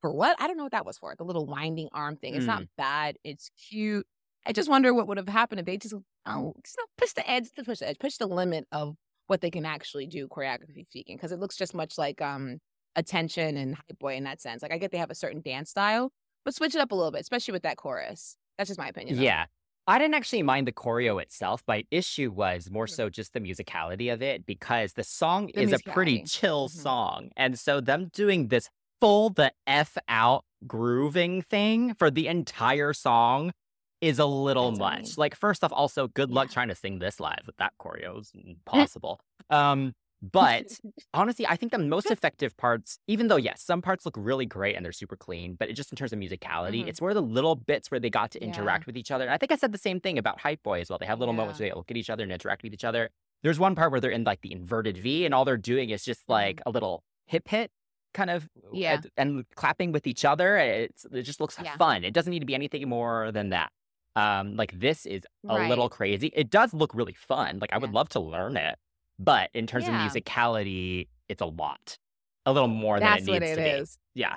[0.00, 0.37] for what?
[0.40, 1.14] I don't know what that was for.
[1.16, 2.35] The little winding arm thing.
[2.35, 3.16] It's not bad.
[3.24, 4.07] It's cute.
[4.44, 5.94] I just wonder what would have happened if they just
[6.26, 9.50] oh, just push the edge, just push the edge, push the limit of what they
[9.50, 11.16] can actually do choreography speaking.
[11.16, 12.58] Because it looks just much like um
[12.96, 14.62] attention and hype boy in that sense.
[14.62, 16.12] Like I get they have a certain dance style,
[16.44, 18.36] but switch it up a little bit, especially with that chorus.
[18.58, 19.16] That's just my opinion.
[19.16, 19.22] though.
[19.22, 19.46] Yeah.
[19.88, 21.62] I didn't actually mind the choreo itself.
[21.68, 22.90] My issue was more Mhm.
[22.94, 26.70] so just the musicality of it because the song The is a pretty chill Mhm.
[26.70, 27.30] song.
[27.36, 28.68] And so them doing this
[29.00, 33.52] full the F out grooving thing for the entire song
[34.00, 35.02] is a little That's I much.
[35.04, 35.14] mean.
[35.16, 36.54] Like, first off, also good luck Yeah.
[36.54, 38.18] trying to sing this live with that choreo.
[38.18, 39.20] It's impossible.
[39.50, 40.66] um, but
[41.14, 44.74] honestly, I think the most effective parts, even though yes, some parts look really great
[44.76, 46.88] and they're super clean, but it just in terms of musicality, Mhm.
[46.88, 48.46] it's more the little bits where they got to Yeah.
[48.48, 49.24] interact with each other.
[49.24, 50.98] And I think I said the same thing about Hype Boy as well.
[50.98, 53.11] They have little moments where they look at each other and interact with each other.
[53.42, 56.02] There's one part where they're in like the inverted V, and all they're doing is
[56.04, 57.70] just like a little hip hit
[58.14, 58.74] kind of Mm-hmm.
[58.76, 58.94] Yeah.
[58.94, 60.56] and, and clapping with each other.
[60.56, 61.76] It's it just looks Yeah.
[61.76, 62.04] fun.
[62.04, 63.70] It doesn't need to be anything more than that.
[64.16, 66.33] Um, like this is a little crazy.
[66.35, 67.59] It does look really fun.
[67.61, 68.76] Like I would love to learn it,
[69.18, 70.07] but in terms Yeah.
[70.07, 71.98] of musicality, it's a lot,
[72.46, 74.20] a little more That's than it needs it to be.
[74.20, 74.37] Yeah,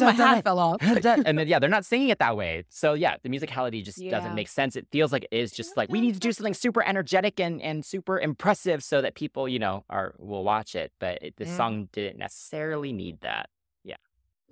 [0.00, 0.80] my hat fell off.
[0.82, 2.64] and then yeah, they're not singing it that way.
[2.68, 4.10] So yeah, the musicality just Yeah.
[4.10, 4.76] doesn't make sense.
[4.76, 7.60] It feels like it is just like we need to do something super energetic and
[7.60, 10.92] and super impressive so that people you know are will watch it.
[11.00, 11.56] But it, the Mm.
[11.56, 13.48] song didn't necessarily need that.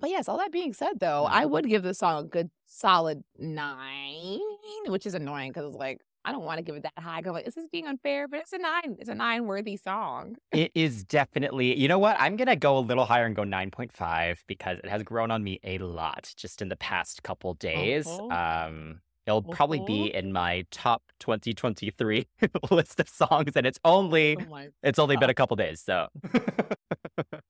[0.01, 1.25] But yes, all that being said, though.
[1.25, 4.39] I would give this song a good solid nine,
[4.87, 7.21] which is annoying because it's like I don't want to give it that high.
[7.23, 8.27] I'm like, is this being unfair?
[8.27, 8.97] But it's a nine.
[8.99, 10.35] It's a nine worthy song.
[10.51, 11.79] It is definitely.
[11.79, 12.15] You know what?
[12.19, 15.59] I'm gonna go a little higher and go 9.5 because it has grown on me
[15.63, 18.07] a lot just in the past couple days.
[18.07, 18.67] Uh-huh.
[18.67, 19.01] Um.
[19.27, 22.27] It'll probably be in my top 2023
[22.71, 25.79] list of songs, and it's only Oh it's only been a couple days.
[25.79, 26.07] So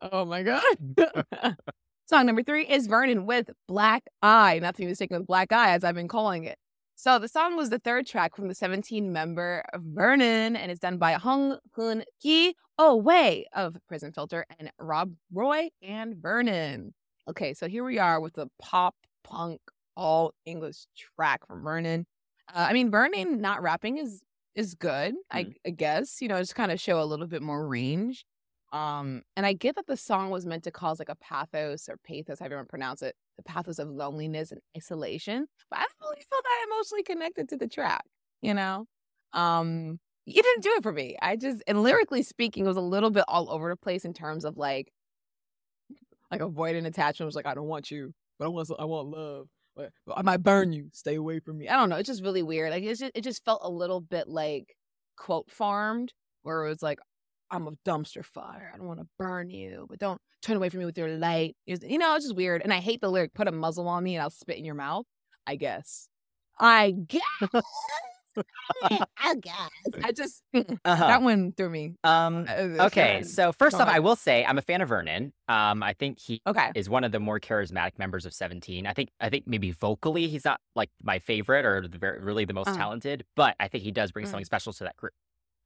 [0.01, 0.75] oh my god.
[2.11, 5.71] song number three is Vernon with Black Eye, not to be mistaken with Black Eye,
[5.71, 6.57] as I've been calling it.
[6.95, 10.81] So the song was the third track from the 17 member of Vernon, and it's
[10.81, 16.93] done by Hung Hoon Ki Oh Wei of Prison Filter and Rob Roy and Vernon.
[17.29, 18.93] Okay, so here we are with the pop
[19.23, 19.61] punk
[19.95, 22.05] all English track from Vernon.
[22.53, 24.19] Uh, I mean, Vernon not rapping is
[24.53, 26.21] is good, I, I guess.
[26.21, 28.25] You know, just kind of show a little bit more range.
[28.71, 31.97] Um, and I get that the song was meant to cause like a pathos or
[32.05, 35.47] pathos, however you want to pronounce it, the pathos of loneliness and isolation.
[35.69, 38.05] But I don't really feel that emotionally connected to the track,
[38.41, 38.85] you know?
[39.33, 41.17] Um, you didn't do it for me.
[41.21, 44.13] I just and lyrically speaking, it was a little bit all over the place in
[44.13, 44.91] terms of like
[46.31, 47.27] like avoiding attachment.
[47.27, 49.47] Was like, I don't want you, but I want I want love.
[49.75, 50.89] But, but I might burn you.
[50.91, 51.69] Stay away from me.
[51.69, 51.95] I don't know.
[51.95, 52.71] It's just really weird.
[52.71, 54.75] Like it's just, it just felt a little bit like
[55.17, 56.99] quote farmed, where it was like,
[57.51, 58.71] I'm a dumpster fire.
[58.73, 61.55] I don't want to burn you, but don't turn away from me with your light.
[61.65, 62.61] You know, it's just weird.
[62.61, 64.75] And I hate the lyric, put a muzzle on me and I'll spit in your
[64.75, 65.05] mouth.
[65.45, 66.07] I guess.
[66.59, 67.21] I guess.
[69.17, 69.69] I guess.
[70.03, 71.07] I just, uh-huh.
[71.07, 71.95] that one threw me.
[72.05, 72.45] um.
[72.49, 75.33] Okay, so first off, I will say I'm a fan of Vernon.
[75.49, 76.69] Um, I think he Okay.
[76.73, 78.87] is one of the more charismatic members of Seventeen.
[78.87, 82.53] I think I think maybe vocally he's not like my favorite or the really the
[82.53, 82.77] most Uh-huh.
[82.77, 84.29] talented, but I think he does bring Mm.
[84.29, 85.13] something special to that group.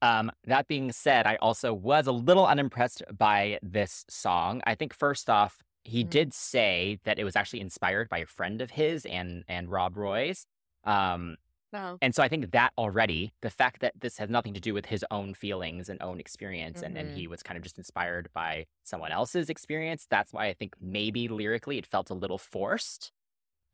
[0.02, 4.62] Um, that being said, I also was a little unimpressed by this song.
[4.66, 6.10] I think first off, he Mm.
[6.10, 9.96] did say that it was actually inspired by a friend of his and and Rob
[9.98, 10.46] Roy's.
[10.84, 11.38] Um,
[11.74, 11.98] No.
[12.02, 14.88] and so I think that already, the fact that this has nothing to do with
[14.88, 17.16] his own feelings and own experience, and, and Mhm.
[17.16, 21.28] he was kind of just inspired by someone else's experience, that's why I think maybe
[21.28, 23.12] lyrically it felt a little forced.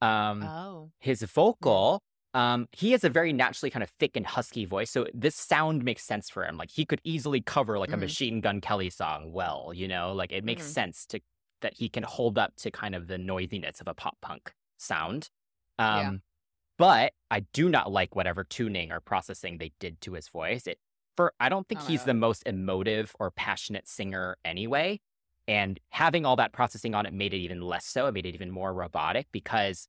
[0.02, 0.92] Um, Oh.
[1.00, 2.02] his vocal,
[2.34, 5.84] um, he has a very naturally kind of thick and husky voice, so this sound
[5.84, 6.58] makes sense for him.
[6.58, 7.98] Like he could easily cover like a Mhm.
[7.98, 10.68] Machine Gun Kelly song well, you know, like it makes Mhm.
[10.68, 11.20] sense to
[11.62, 15.30] that he can hold up to kind of the noisiness of a pop punk sound.
[15.78, 16.12] Um, Yeah.
[16.78, 20.68] but I do not like whatever tuning or processing they did to his voice.
[20.68, 20.80] It
[21.18, 22.06] for I don't think Oh he's God.
[22.06, 25.02] the most emotive or passionate singer anyway.
[25.48, 28.08] And having all that processing on it made it even less so.
[28.08, 29.88] It made it even more robotic because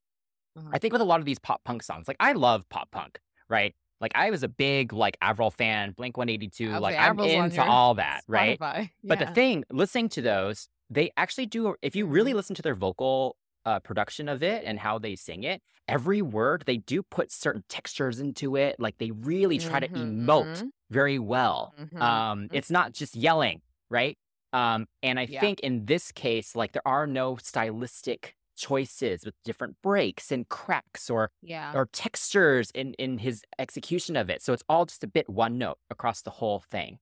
[0.56, 0.74] Uh-huh.
[0.74, 3.20] I think with a lot of these pop punk songs, like I love pop punk,
[3.48, 3.74] right?
[4.00, 7.64] Like I was a big like Avril fan, Blink 182, I like like, I'm into
[7.64, 8.60] all that, right?
[8.60, 8.90] Spotify.
[9.08, 11.76] But the thing, listening to those, they actually do.
[11.82, 12.34] If you really Mhm.
[12.34, 16.64] listen to their vocal uh, production of it and how they sing it, every word
[16.66, 18.76] they do put certain textures into it.
[18.80, 21.74] Like they really try to Mhm, emote mhm, very well.
[21.76, 22.22] mhm.
[22.22, 24.16] Um, it's not just yelling, right?
[24.52, 25.40] Um, and I Yeah.
[25.40, 31.10] think in this case, like there are no stylistic choices with different breaks and cracks
[31.10, 31.72] or yeah.
[31.74, 34.42] or textures in in his execution of it.
[34.42, 36.98] So it's all just a bit one note across the whole thing.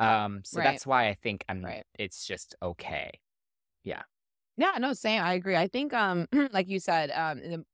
[0.00, 0.64] Um, so Right.
[0.64, 1.62] that's why I think I'm.
[1.62, 1.84] Right.
[1.98, 3.20] It's just okay.
[3.84, 4.02] Yeah,
[4.56, 5.20] Yeah, no, same.
[5.22, 5.56] I agree.
[5.56, 7.66] I think, um, like you said, um, in the-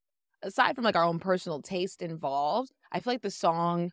[0.43, 3.93] aside from like our own personal taste involved, I feel like the song,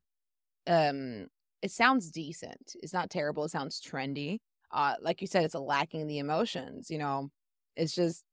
[0.67, 1.27] um,
[1.61, 2.75] it sounds decent.
[2.83, 3.45] It's not terrible.
[3.45, 4.39] It sounds trendy.
[4.71, 6.89] Uh, like you said, it's a lacking the emotions.
[6.91, 7.29] You know,
[7.75, 8.23] it's just,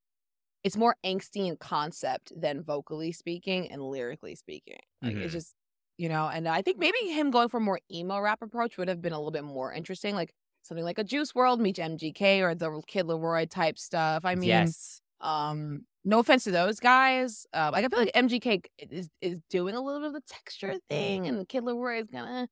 [0.65, 4.79] it's more angsty in concept than vocally speaking and lyrically speaking.
[5.03, 5.23] Like Mhm.
[5.25, 5.55] it's just,
[5.99, 8.89] you know, and I think maybe him going for a more emo rap approach would
[8.89, 10.15] have been a little bit more interesting.
[10.15, 14.25] Like something like a Juice WRLD meets MGK or the Kid LAROI type stuff.
[14.25, 15.01] I mean, yes.
[15.21, 17.47] um, no offense to those guys.
[17.53, 20.75] Um, like I feel like MGK is is doing a little bit of the texture
[20.89, 22.49] thing, and the Kid LAROI is gonna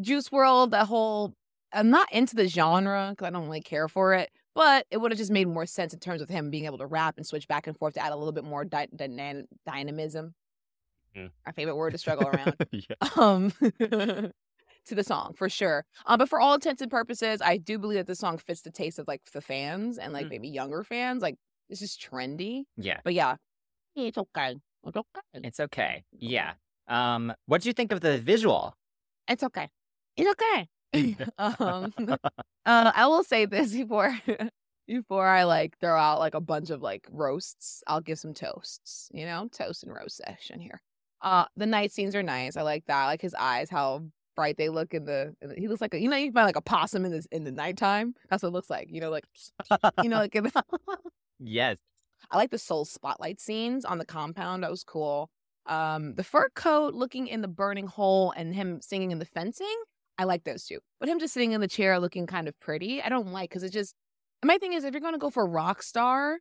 [0.00, 0.70] Juice WRLD.
[0.72, 1.34] The whole
[1.72, 5.10] I'm not into the genre because I don't really care for it, but it would
[5.12, 7.48] have just made more sense in terms of him being able to rap and switch
[7.48, 10.34] back and forth to add a little bit more dy- dyna- dynamism.
[11.16, 11.30] Mm.
[11.46, 12.54] Our favorite word to struggle around
[13.16, 13.50] um
[14.86, 17.98] to the song for sure um but for all intents and purposes i do believe
[17.98, 20.30] that the song fits the taste of like the fans and like Mm.
[20.30, 21.36] maybe younger fans like
[21.68, 22.98] this is trendy Yeah.
[23.04, 23.36] but yeah
[23.94, 26.02] it's okay it's okay It's okay.
[26.12, 26.54] Yeah.
[26.88, 28.74] Um, what do you think of the visual?
[29.28, 29.68] it's okay
[30.16, 30.66] it's okay
[31.38, 31.92] um
[32.66, 34.18] uh i will say this before
[34.86, 39.08] before I like throw out like a bunch of like roasts, I'll give some toasts.
[39.12, 40.80] You know, toast and roast session here.
[41.20, 42.56] Uh, the night scenes are nice.
[42.56, 43.04] I like that.
[43.04, 44.02] I like his eyes, how
[44.34, 45.54] bright they look in the, in the.
[45.54, 47.52] he looks like a, you know, you find like a possum in the in the
[47.52, 48.14] nighttime.
[48.28, 48.88] That's what it looks like.
[48.90, 49.24] You know, like
[50.02, 50.36] you know, like.
[51.38, 51.78] Yes.
[52.30, 54.62] I like the sole spotlight scenes on the compound.
[54.62, 55.28] That was cool.
[55.66, 59.74] Um, the fur coat looking in the burning hole and him singing in the fencing.
[60.18, 60.78] I like those two.
[61.00, 63.62] But him just sitting in the chair looking kind of pretty, I don't like because
[63.62, 63.94] it just.
[64.44, 66.38] my thing is, if you're gonna go for rock star,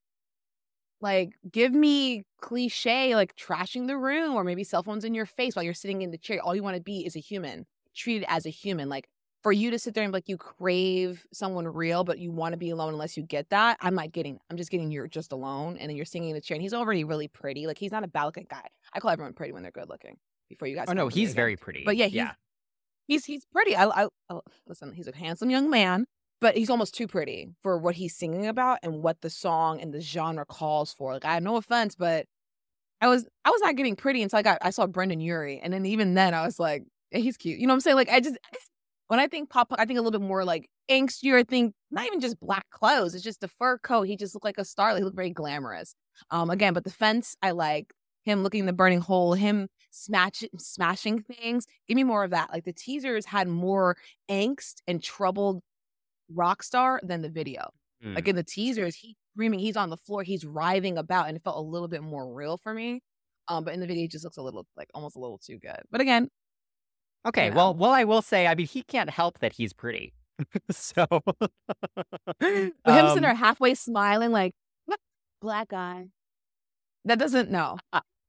[1.01, 5.55] like give me cliche like trashing the room or maybe cell phones in your face
[5.55, 6.39] while you're sitting in the chair.
[6.41, 8.87] All you want to be is a human, treated as a human.
[8.89, 9.07] Like
[9.41, 12.57] for you to sit there and like you crave someone real, but you want to
[12.57, 13.77] be alone unless you get that.
[13.81, 14.39] I'm not getting.
[14.49, 16.73] I'm just getting you're just alone, and then you're singing in the chair, and he's
[16.73, 17.67] already really pretty.
[17.67, 18.67] Like he's not a bad looking guy.
[18.93, 20.17] I call everyone pretty when they're good looking.
[20.49, 20.87] Before you guys.
[20.89, 21.83] Oh no, he's very pretty.
[21.85, 22.33] But yeah, he's, yeah,
[23.07, 23.75] he's he's pretty.
[23.75, 24.93] I, I, I listen.
[24.93, 26.05] He's a handsome young man,
[26.39, 29.93] but he's almost too pretty for what he's singing about and what the song and
[29.93, 31.13] the genre calls for.
[31.13, 32.25] Like I had no offense, but
[33.01, 35.73] I was I was not getting pretty until I got I saw Brendon Urie, and
[35.73, 37.59] then even then I was like, he's cute.
[37.59, 37.95] You know what I'm saying?
[37.95, 38.37] Like I just
[39.07, 41.35] when I think pop, I think a little bit more like angstier.
[41.35, 43.15] I think not even just black clothes.
[43.15, 44.03] It's just the fur coat.
[44.03, 44.91] He just looked like a star.
[44.93, 45.95] Like, He looked very glamorous.
[46.29, 51.21] Um, again, but the fence, I like him looking the burning hole, him smash, smashing
[51.21, 51.67] things.
[51.87, 52.51] Give me more of that.
[52.51, 53.97] Like the teasers had more
[54.29, 55.61] angst and troubled
[56.33, 57.69] rock star than the video.
[58.03, 58.15] Mm.
[58.15, 61.43] Like in the teasers, he's screaming, he's on the floor, he's writhing about, and it
[61.43, 63.01] felt a little bit more real for me.
[63.47, 65.59] Um, but in the video, it just looks a little like almost a little too
[65.59, 65.81] good.
[65.91, 66.29] But again,
[67.25, 67.57] Okay, you know?
[67.57, 70.13] well, well, I will say, I mean, he can't help that he's pretty.
[70.71, 74.53] so, but him um, sitting there halfway smiling, like
[75.41, 76.07] black guy.
[77.05, 77.77] That doesn't know.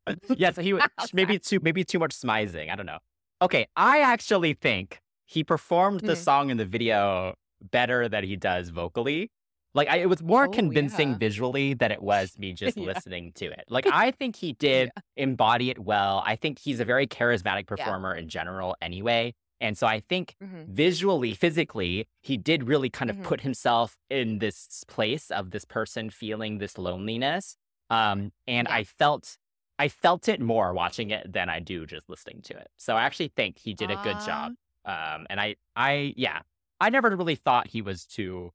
[0.36, 0.78] yeah, so he
[1.12, 2.70] maybe too maybe too much smizing.
[2.70, 2.98] I don't know.
[3.40, 6.22] Okay, I actually think he performed the mm-hmm.
[6.22, 7.34] song in the video
[7.70, 9.30] better than he does vocally.
[9.74, 11.18] Like I, it was more oh, convincing yeah.
[11.18, 12.86] visually than it was me just yeah.
[12.86, 13.64] listening to it.
[13.68, 15.02] Like I think he did yeah.
[15.16, 16.22] embody it well.
[16.26, 19.34] I think he's a very charismatic performer in general anyway.
[19.60, 20.72] And so I think mm-hmm.
[20.72, 23.26] visually, physically, he did really kind of mm-hmm.
[23.26, 27.56] put himself in this place of this person feeling this loneliness.
[27.88, 29.36] Um, and I felt
[29.78, 32.68] I felt it more watching it than I do just listening to it.
[32.76, 34.26] So I actually think he did a good uh...
[34.26, 34.52] job.
[34.84, 36.40] Um, and I I yeah,
[36.80, 38.50] I never really thought he was too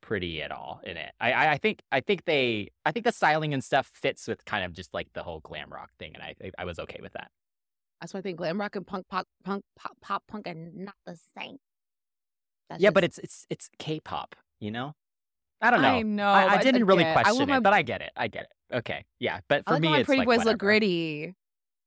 [0.00, 1.12] pretty at all in it.
[1.20, 4.64] I, I think I think they I think the styling and stuff fits with kind
[4.64, 7.30] of just like the whole glam rock thing, and I I was okay with that.
[8.00, 10.94] That's why I think glam rock and punk pop punk pop pop punk are not
[11.04, 11.56] the same.
[12.70, 12.94] That's yeah, just...
[12.94, 14.94] but it's it's it's K-pop, you know.
[15.60, 15.88] I don't know.
[15.88, 16.28] I know.
[16.28, 17.56] I, I didn't really question my...
[17.56, 18.12] it, but I get it.
[18.16, 18.52] I get it.
[18.72, 20.50] Okay, yeah, but for like me, my it's pretty like boys whatever.
[20.50, 21.34] look gritty.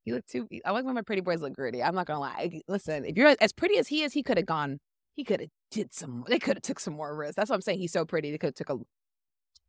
[0.06, 0.48] You look too.
[0.66, 1.84] I like when my pretty boys look gritty.
[1.84, 2.62] I'm not gonna lie.
[2.68, 4.80] Listen, if you're as pretty as he is, he could have gone
[5.16, 6.24] he could have did some.
[6.28, 7.36] They could have took some more risks.
[7.36, 7.80] That's what I'm saying.
[7.80, 8.32] He's so pretty.
[8.32, 8.76] They could have took a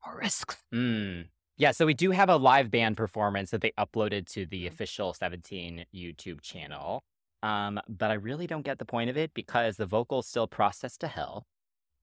[0.06, 0.56] more risks.
[0.74, 1.26] Mm.
[1.58, 4.72] Yeah, so we do have a live band performance that they uploaded to the mm-hmm.
[4.72, 7.02] official 17 YouTube channel.
[7.42, 11.00] Um, but I really don't get the point of it because the vocals still processed
[11.00, 11.44] to hell.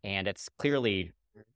[0.04, 1.12] And it's clearly,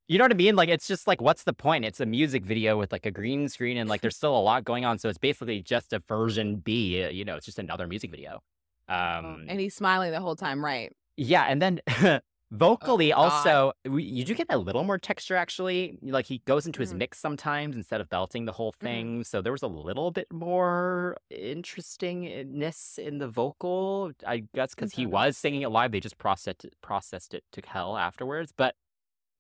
[0.08, 0.56] you know what I mean?
[0.56, 1.86] Like, it's just like, what's the point?
[1.86, 4.64] It's a music video with like a green screen and like there's still a lot
[4.64, 5.00] going on.
[5.00, 8.42] So it's basically just a version B, uh, you know, it's just another music video.
[8.90, 10.92] Um, and he's smiling the whole time, right?
[11.16, 11.80] Yeah, and then
[12.52, 15.98] vocally oh, also we, you do get a little more texture actually.
[16.02, 17.00] Like he goes into his mm-hmm.
[17.00, 18.86] mix sometimes instead of belting the whole Mm-hmm.
[18.86, 19.24] thing.
[19.24, 24.12] So there was a little bit more interestingness in the vocal.
[24.28, 27.62] I guess because he was singing it live, they just processed it, processed it to
[27.66, 28.52] hell afterwards.
[28.56, 28.76] But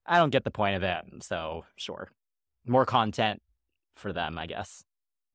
[0.05, 1.23] I don't get the point of it.
[1.23, 2.11] So sure,
[2.65, 3.41] more content
[3.95, 4.83] for them, I guess.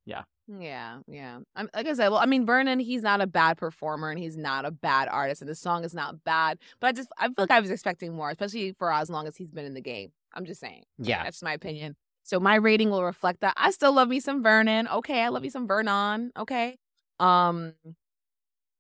[0.05, 1.01] Yeah, yeah.
[1.07, 1.39] Yeah.
[1.55, 4.37] I'm, like I said, well, I mean, Vernon, he's not a bad performer and he's
[4.37, 6.59] not a bad artist, and the song is not bad.
[6.81, 9.37] But I just, I feel like I was expecting more, especially for as long as
[9.37, 10.13] he's been in the game.
[10.35, 10.85] I'm just saying.
[10.99, 11.25] Yeah.
[11.25, 11.97] That's my opinion.
[12.23, 13.55] So my rating will reflect that.
[13.57, 14.89] I still love me some Vernon.
[14.89, 16.31] Okay, I love me some Vernon.
[16.39, 16.77] Okay.
[17.19, 17.73] Um,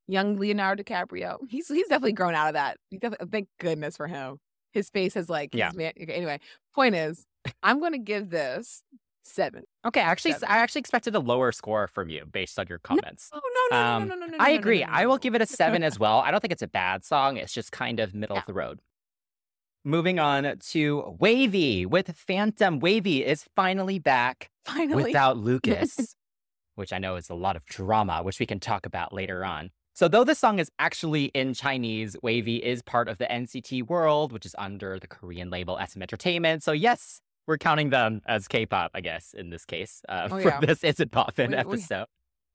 [0.06, 1.38] young Leonardo DiCaprio.
[1.48, 2.76] He's he's definitely grown out of that.
[2.90, 4.38] He definitely, thank goodness for him.
[4.72, 5.70] His face has like, Yeah.
[5.74, 6.40] man, okay, anyway,
[6.74, 7.24] point is,
[7.62, 8.82] I'm going to give this
[9.24, 9.64] seven.
[9.84, 10.48] Okay, actually, Seven.
[10.50, 13.30] I actually expected a lower score from you based on your comments.
[13.32, 13.40] Oh,
[13.70, 14.80] no, no, Um, no, no, no, no, I no, no, agree.
[14.80, 16.18] no, no, I will give it a seven as well.
[16.20, 17.36] I don't think it's a bad song.
[17.36, 18.40] It's just kind of middle Yeah.
[18.40, 18.80] of the road.
[19.84, 22.80] Moving on to WayV with Phantom.
[22.80, 25.04] WayV is finally back Finally.
[25.04, 26.14] without Lucas,
[26.74, 29.70] which I know is a lot of drama, which we can talk about later on.
[29.98, 34.30] So, though this song is actually in Chinese, WayV is part of the NCT World,
[34.30, 36.62] which is under the Korean label SM Entertainment.
[36.62, 40.50] So, yes, we're counting them as K-pop, I guess, in this case, uh, Oh, for
[40.50, 40.60] yeah.
[40.60, 42.06] this Is It Poppin' We- we- episode.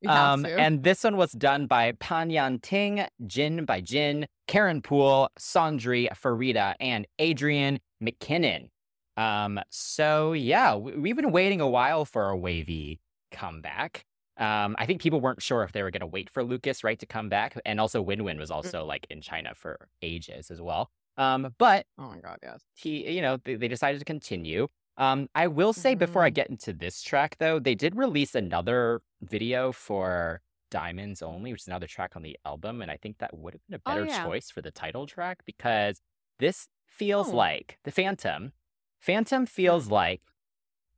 [0.08, 5.28] Um, and this one was done by Pan Yan Ting, Jin by Jin, Karen Poole,
[5.38, 8.70] Sandri, Farida, and Adrian McKinnon.
[9.18, 13.00] Um, so yeah, we, we've been waiting a while for a WayV
[13.32, 14.06] comeback.
[14.38, 16.98] Um, I think people weren't sure if they were going to wait for Lucas, right,
[17.00, 18.56] to come back, and also WinWin was Mm.
[18.56, 20.90] also like in China for ages as well.
[21.18, 22.64] Um, but Oh my god, yes.
[22.74, 24.68] he, you know, they, they decided to continue.
[24.98, 26.36] Um, I will say before I Mhm.
[26.36, 31.68] get into this track, though, they did release another video for Diamonds Only, which is
[31.68, 34.06] another track on the album, and I think that would have been a Oh, better
[34.08, 34.24] yeah.
[34.24, 36.02] choice for the title track because
[36.40, 37.36] this feels Oh.
[37.36, 38.54] like the Phantom.
[39.00, 40.22] Phantom feels like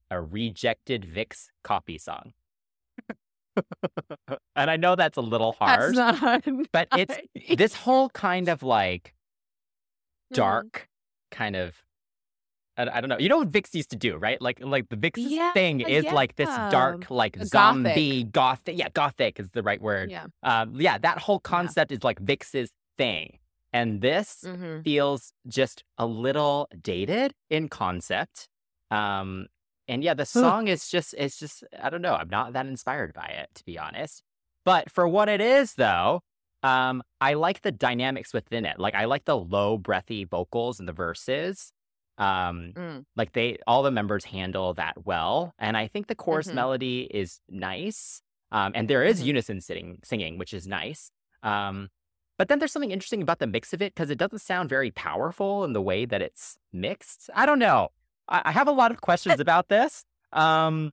[0.10, 2.34] a rejected VIXX copy song.
[4.56, 6.44] And I know that's a little not.
[6.72, 7.18] but it's
[7.58, 9.14] this whole kind of like
[10.32, 10.36] Mhm.
[10.36, 10.90] dark
[11.32, 11.84] kind of
[12.78, 13.18] I, I don't know.
[13.18, 14.42] You know what VIXX used to do, right?
[14.42, 17.48] Like like the VIXX's Yeah, thing is like this dark, like Gothic.
[17.50, 18.78] zombie gothic.
[18.78, 20.12] Yeah, gothic is the right word.
[20.12, 20.26] Yeah.
[20.44, 23.40] Um, yeah, that whole concept is like VIXX's thing.
[23.72, 24.82] And this Mm-hmm.
[24.82, 28.50] feels just a little dated in concept.
[28.92, 29.48] Um,
[29.88, 32.16] and yeah, the song is just it's just I don't know.
[32.16, 34.24] I'm not that inspired by it to be honest.
[34.64, 36.22] But for what it is, though,
[36.64, 38.80] um, I like the dynamics within it.
[38.80, 41.72] Like I like the low, breathy vocals in the verses.
[42.18, 43.06] Um, Mm.
[43.18, 46.54] like they all the members handle that well, and I think the chorus Mhm.
[46.56, 48.22] melody is nice.
[48.52, 49.26] Um, and there is Mhm.
[49.26, 51.12] unison sitting, singing, which is nice.
[51.44, 51.90] Um,
[52.38, 54.92] but then there's something interesting about the mix of it because it doesn't sound very
[54.92, 57.30] powerful in the way that it's mixed.
[57.36, 57.90] I don't know.
[58.30, 60.04] I, I have a lot of questions about this.
[60.34, 60.92] Um,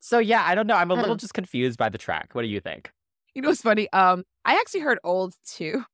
[0.00, 0.76] so yeah, I don't know.
[0.76, 1.20] I'm a little Mm.
[1.20, 2.30] just confused by the track.
[2.34, 2.90] What do you think?
[3.34, 3.90] You know it's funny?
[3.92, 5.84] Um, I actually heard old too.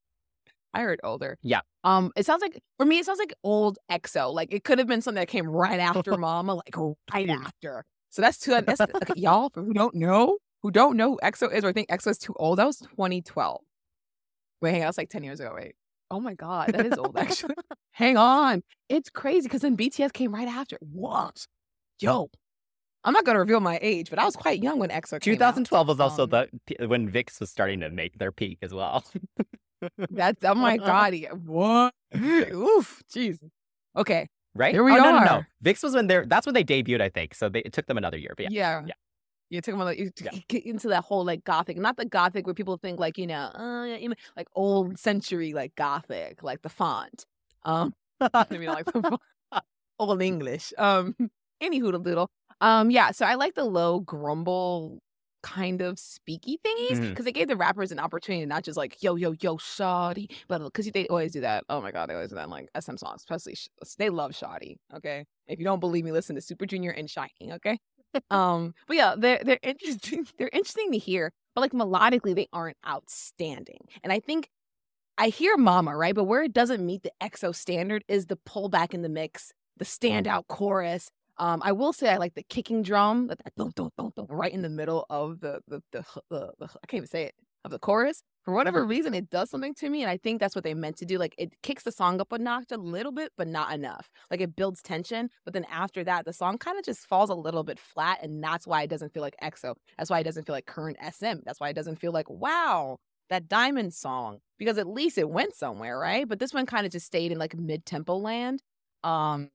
[0.75, 1.39] I heard older.
[1.43, 1.61] Yeah.
[1.85, 4.33] Um, it sounds like for me, it sounds like old EXO.
[4.33, 6.75] Like it could have been something that came right after Mama, like
[7.13, 7.85] right after.
[8.11, 8.53] So that's too.
[8.61, 11.89] That's okay, y'all for who don't know, who don't know who EXO is, or think
[11.89, 12.59] EXO is too old.
[12.59, 13.61] That was 2012.
[14.61, 15.53] Wait, hang on, that's like 10 years ago.
[15.57, 15.75] Wait.
[16.13, 17.55] Oh my god, that is old actually.
[17.93, 20.77] hang on, it's crazy because then BTS came right after.
[20.81, 21.47] What?
[22.01, 22.29] Yo,
[23.03, 25.57] I'm not gonna reveal my age, but I was quite young when EXO came out.
[25.57, 29.05] 2012 was also Um, the when VIXX was starting to make their peak as well.
[30.11, 31.15] That's oh my god.
[31.47, 31.95] What?
[32.15, 33.03] Oof.
[33.13, 33.39] Jeez.
[33.97, 34.29] Okay.
[34.55, 34.75] right?
[34.75, 35.43] Here we oh, No, no, no.
[35.65, 37.35] VIXX was when they're that's when they debuted, I think.
[37.35, 38.35] So they, it took them another year.
[38.37, 38.83] But yeah.
[38.83, 38.87] Yeah.
[38.89, 38.95] Yeah.
[39.53, 40.31] You took them like you Yeah.
[40.49, 43.51] get into that whole like gothic, not the gothic where people think like you know,
[43.55, 43.99] uh,
[44.35, 47.27] like old century like gothic, like the font.
[47.65, 47.93] Um,
[48.35, 49.19] I mean like the
[49.99, 50.73] old English.
[50.79, 51.15] Um,
[51.63, 52.31] anywho, the little.
[52.63, 53.11] Um, yeah.
[53.11, 55.01] So I like the low grumble
[55.43, 59.03] kind of speaky thingies because they gave the rappers an opportunity to not just like
[59.03, 61.65] yo yo yo shoddy, but because they always do that.
[61.69, 64.35] Oh my god, they always do that in like SM songs, especially sh- they love
[64.35, 64.79] shoddy.
[64.95, 67.53] Okay, if you don't believe me, listen to Super Junior and SHINee.
[67.57, 67.79] Okay,
[68.31, 70.27] um, but yeah, they're they're interesting.
[70.39, 73.81] They're interesting to hear, but like melodically, they aren't outstanding.
[74.03, 74.49] And I think
[75.19, 78.95] I hear Mama right, but where it doesn't meet the EXO standard is the pullback
[78.95, 81.11] in the mix, the standout chorus.
[81.39, 84.27] Um, I will say I like the kicking drum, that that dun, dun, dun, dun,
[84.29, 87.35] right in the middle of the the, the the the I can't even say it
[87.65, 88.23] of the chorus.
[88.45, 90.97] For whatever reason, it does something to me, and I think that's what they meant
[90.97, 91.17] to do.
[91.17, 94.11] Like it kicks the song up a notch a little bit, but not enough.
[94.31, 97.35] Like it builds tension, but then after that, the song kind of just falls a
[97.35, 99.75] little bit flat, and that's why it doesn't feel like EXO.
[99.97, 101.39] That's why it doesn't feel like current SM.
[101.45, 102.99] That's why it doesn't feel like wow
[103.33, 106.29] that Diamond song because at least it went somewhere, right?
[106.29, 108.63] But this one kind of just stayed in like mid tempo land.
[109.05, 109.51] Um,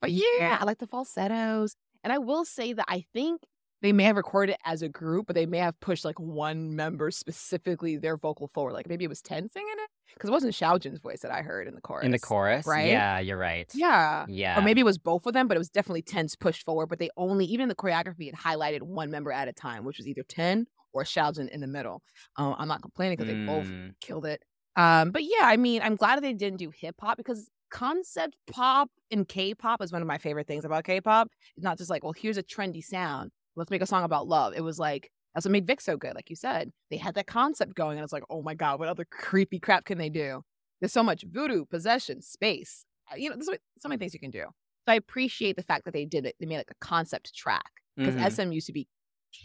[0.00, 3.40] but yeah, I like the falsettos, and I will say that I think
[3.84, 6.74] they may have recorded it as a group, but they may have pushed like one
[6.74, 8.72] member specifically their vocal forward.
[8.72, 11.68] Like maybe it was Ten singing it because it wasn't Xiaojun's voice that I heard
[11.68, 12.06] in the chorus.
[12.06, 12.88] In the chorus, right?
[12.88, 13.70] Yeah, you're right.
[13.74, 14.26] Yeah.
[14.28, 14.58] Yeah.
[14.58, 16.86] Or maybe it was both of them, but it was definitely Ten's pushed forward.
[16.88, 19.98] But they only, even in the choreography, it highlighted one member at a time, which
[19.98, 22.02] was either Ten or Xiaojun in the middle.
[22.38, 24.42] Uh, I'm not complaining because they both Mm, killed it.
[24.76, 28.36] Um, but yeah, I mean, I'm glad that they didn't do hip hop because concept
[28.50, 31.28] pop and K-pop is one of my favorite things about K-pop.
[31.56, 33.30] It's not just like, well, here's a trendy sound.
[33.56, 34.54] Let's make a song about love.
[34.56, 36.14] It was like that's what made VIXX so good.
[36.14, 38.88] Like you said, they had that concept going, and it's like, oh my god, what
[38.88, 40.42] other creepy crap can they do?
[40.80, 42.84] There's so much voodoo, possession, space.
[43.10, 43.48] Uh, You know, there's
[43.78, 44.44] so- many things you can do.
[44.86, 46.36] So I appreciate the fact that they did it.
[46.38, 48.30] They made like a concept track because mhm.
[48.30, 48.86] SM used to be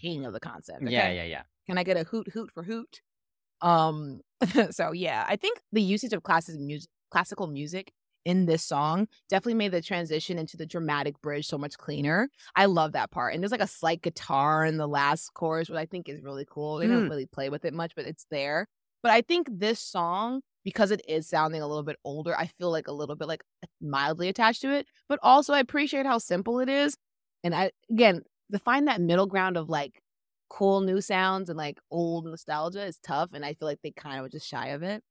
[0.01, 0.81] king of the concept.
[0.83, 1.15] Yeah, okay?
[1.15, 1.41] yeah, yeah.
[1.65, 3.01] Can I get a hoot hoot for hoot?
[3.61, 4.21] Um
[4.71, 7.91] so yeah, I think the usage of classic music classical music
[8.25, 12.29] in this song definitely made the transition into the dramatic bridge so much cleaner.
[12.55, 13.33] I love that part.
[13.33, 16.45] And there's like a slight guitar in the last chorus, which I think is really
[16.49, 16.77] cool.
[16.77, 17.09] They don't Mm.
[17.09, 18.67] really play with it much, but it's there.
[19.01, 22.69] But I think this song, because it is sounding a little bit older, I feel
[22.71, 23.43] like a little bit like
[23.81, 24.87] mildly attached to it.
[25.07, 26.97] But also I appreciate how simple it is.
[27.43, 30.01] And I again, to find that middle ground of like
[30.49, 33.29] cool new sounds and like old nostalgia is tough.
[33.33, 35.01] And I feel like they kind of were just shy of it,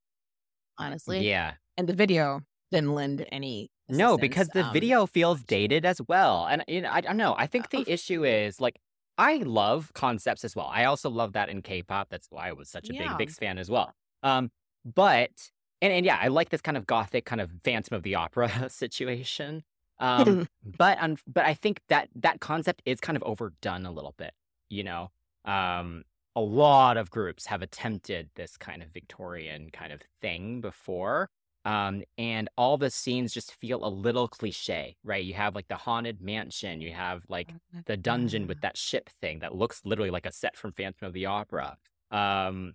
[0.77, 1.27] honestly.
[1.29, 1.55] Yeah.
[1.77, 6.47] And the video didn't lend any No, because the Um, video feels dated as well.
[6.47, 7.35] And you know, I don't know.
[7.39, 7.85] I think the Oh.
[7.87, 8.79] issue is like
[9.17, 10.67] I love concepts as well.
[10.67, 12.09] I also love that in K-pop.
[12.09, 13.17] That's why I was such a big Yeah.
[13.19, 13.93] VIXX fan as well.
[14.23, 14.51] Um,
[14.85, 15.51] but
[15.81, 18.49] and, and yeah, I like this kind of gothic kind of Phantom of the Opera
[18.71, 19.65] situation.
[20.01, 24.15] Um, but un- but I think that that concept is kind of overdone a little
[24.19, 24.33] bit.
[24.71, 25.11] You know,
[25.45, 26.05] um,
[26.37, 31.31] a lot of groups have attempted this kind of Victorian kind of thing before.
[31.65, 35.25] Um, and all the scenes just feel a little cliche, right?
[35.25, 37.55] You have like the haunted mansion, you have like
[37.87, 41.13] the dungeon with that ship thing that looks literally like a set from Phantom of
[41.13, 41.77] the Opera.
[42.11, 42.75] Um,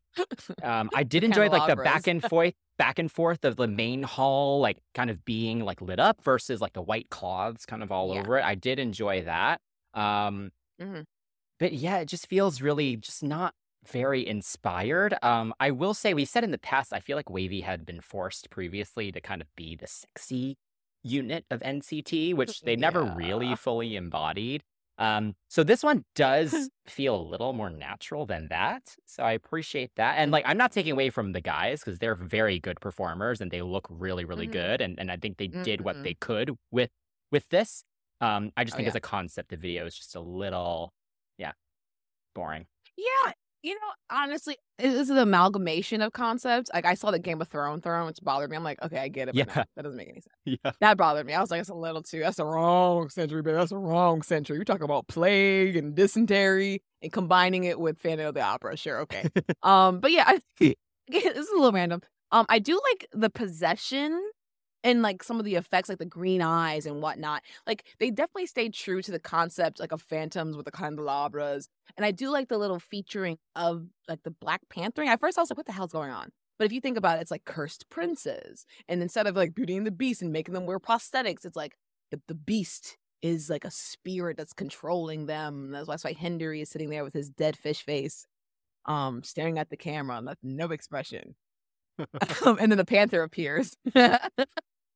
[0.62, 4.04] um, I did enjoy like the back and forth, back and forth of the main
[4.04, 7.92] hall, like kind of being like lit up versus like the white cloths kind of
[7.92, 8.22] all Yeah.
[8.22, 8.44] over it.
[8.46, 9.62] I did enjoy that.
[9.94, 11.04] Um, Mhm.
[11.60, 13.54] but yeah, it just feels really just not
[13.88, 15.16] very inspired.
[15.22, 18.02] Um, I will say we said in the past, I feel like WayV had been
[18.02, 20.58] forced previously to kind of be the sexy
[21.04, 24.64] unit of NCT, which they never really fully embodied.
[24.98, 28.96] Um, so this one does feel a little more natural than that.
[29.06, 30.16] So I appreciate that.
[30.18, 33.50] And like I'm not taking away from the guys because they're very good performers and
[33.52, 34.48] they look really, really Mhm.
[34.48, 34.82] good.
[34.82, 36.04] And and I think they did what Mhm.
[36.04, 36.92] they could with
[37.32, 37.84] with this.
[38.22, 40.94] Um, I just Oh, think as a concept, the video is just a little,
[41.38, 41.54] yeah,
[42.36, 42.68] boring.
[42.98, 43.80] Yeah, you know,
[44.12, 46.70] honestly, it is an amalgamation of concepts.
[46.74, 48.58] Like I saw the Game of Thrones throne, which bothered me.
[48.58, 49.64] I'm like, okay, I get it, but no, Yeah.
[49.76, 50.36] that doesn't make any sense.
[50.64, 50.72] Yeah.
[50.82, 51.34] That bothered me.
[51.34, 52.20] I was like, that's a little too.
[52.20, 53.56] That's the wrong century, baby.
[53.56, 54.58] That's the wrong century.
[54.58, 58.76] You're talking about plague and dysentery and combining it with Phantom of the Opera.
[58.78, 59.28] Sure, okay.
[59.64, 60.76] um, but yeah, I, this
[61.26, 62.02] is a little random.
[62.32, 64.22] Um, I do like the possession
[64.84, 67.44] and like some of the effects, like the green eyes and whatnot.
[67.66, 71.70] Like they definitely stayed true to the concept, like of phantoms with the candelabras.
[71.98, 75.10] And I do like the little featuring of like the Black Panthering.
[75.10, 76.30] At first, I was like, "What the hell's going on?"
[76.60, 79.76] But if you think about it, it's like cursed princes, and instead of like Beauty
[79.78, 81.76] and the Beast and making them wear prosthetics, it's like
[82.12, 85.72] the, the beast is like a spirit that's controlling them.
[85.72, 88.28] That's why, that's why Hendery is sitting there with his dead fish face,
[88.86, 91.36] um, staring at the camera, no, no expression.
[92.46, 93.78] Um, and then the panther appears.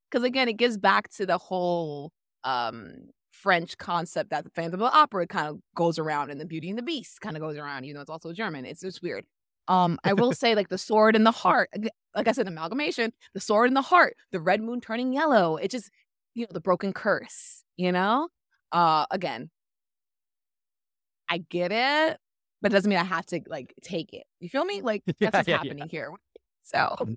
[0.10, 2.12] Because again, it gives back to the whole
[2.44, 6.46] um French concept that the Phantom of the Opera kind of goes around and the
[6.46, 8.66] Beauty and the Beast kind of goes around, You know, it's also German.
[8.66, 9.26] It's just weird.
[9.68, 11.70] Um, I will say, like the sword in the heart,
[12.16, 15.58] like I said, amalgamation, the sword in the heart, the red moon turning yellow.
[15.58, 15.92] It just,
[16.34, 18.30] you know, the broken curse, you know?
[18.72, 19.50] Uh again,
[21.30, 22.18] I get it,
[22.62, 24.24] but it doesn't mean I have to like take it.
[24.40, 24.82] You feel me?
[24.82, 25.58] Like Yeah, that's what's yeah, yeah.
[25.70, 26.12] happening here.
[26.64, 27.16] So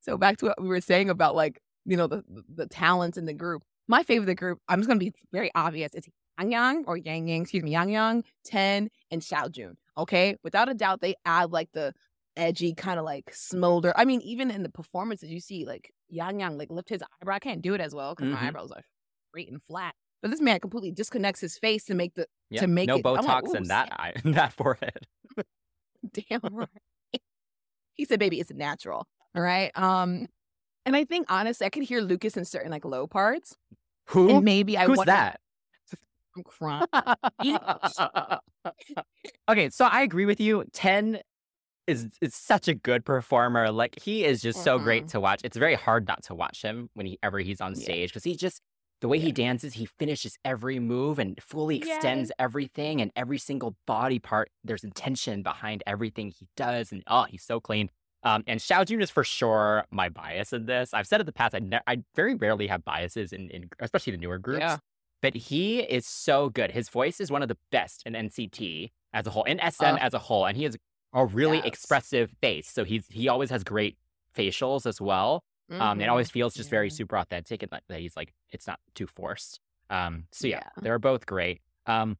[0.00, 2.22] so back to what we were saying about like, you know, the
[2.54, 3.62] the, talents in the group.
[3.88, 5.94] My favorite group, I'm just gonna be very obvious.
[5.94, 6.06] It's
[6.38, 9.76] Yang Yang or Yang Yang, excuse me, Yang Yang, Ten, and Xiao Jun.
[9.96, 10.36] Okay.
[10.44, 11.94] Without a doubt, they add like the
[12.36, 13.92] edgy kind of like smolder.
[13.96, 17.34] I mean, even in the performances, you see like Yang Yang like lift his eyebrow.
[17.36, 18.34] I can't do it as well because Mhm.
[18.34, 18.84] my eyebrows are
[19.30, 19.94] straight and flat.
[20.20, 22.26] But this man completely disconnects his face to make the
[22.56, 23.06] to make no it.
[23.06, 25.06] I'm like, Botox in that eye, in that forehead.
[26.12, 26.68] Damn right.
[27.94, 29.70] he said, "Baby, it's natural." All right.
[29.76, 30.26] Um,
[30.88, 33.56] and I think honestly, I could hear Lucas in certain like low parts,
[34.08, 34.30] Who?
[34.30, 35.40] and maybe I Who's wonder- that?
[36.36, 36.86] I'm crying.
[39.50, 40.64] okay, so I agree with you.
[40.72, 41.20] Ten
[41.86, 43.70] is is such a good performer.
[43.70, 45.10] Like he is just so great mm-hmm.
[45.10, 45.40] to watch.
[45.44, 48.62] It's very hard not to watch him whenever he's on stage because he just
[49.00, 53.76] the way he dances, he finishes every move and fully extends everything and every single
[53.86, 54.50] body part.
[54.64, 57.90] There's intention behind everything he does, and oh, he's so clean.
[58.24, 60.92] Um, and Xiao Jun is for sure my bias in this.
[60.92, 64.10] I've said in the past, I, ne- I very rarely have biases in, in especially
[64.12, 64.78] the newer groups Yeah.
[65.22, 66.72] but he is so good.
[66.72, 69.98] His voice is one of the best in NCT as a whole, in SM Ugh.
[70.00, 70.76] as a whole, and he has
[71.14, 71.66] a really Yes.
[71.66, 72.68] expressive face.
[72.68, 73.96] So he's he always has great
[74.36, 75.42] facials as well.
[75.70, 76.10] Um, it Mhm.
[76.10, 79.60] always feels just very super authentic, and that that he's like it's not too forced.
[79.90, 80.70] Um, so yeah, Yeah.
[80.82, 81.60] they're both great.
[81.86, 82.18] Um,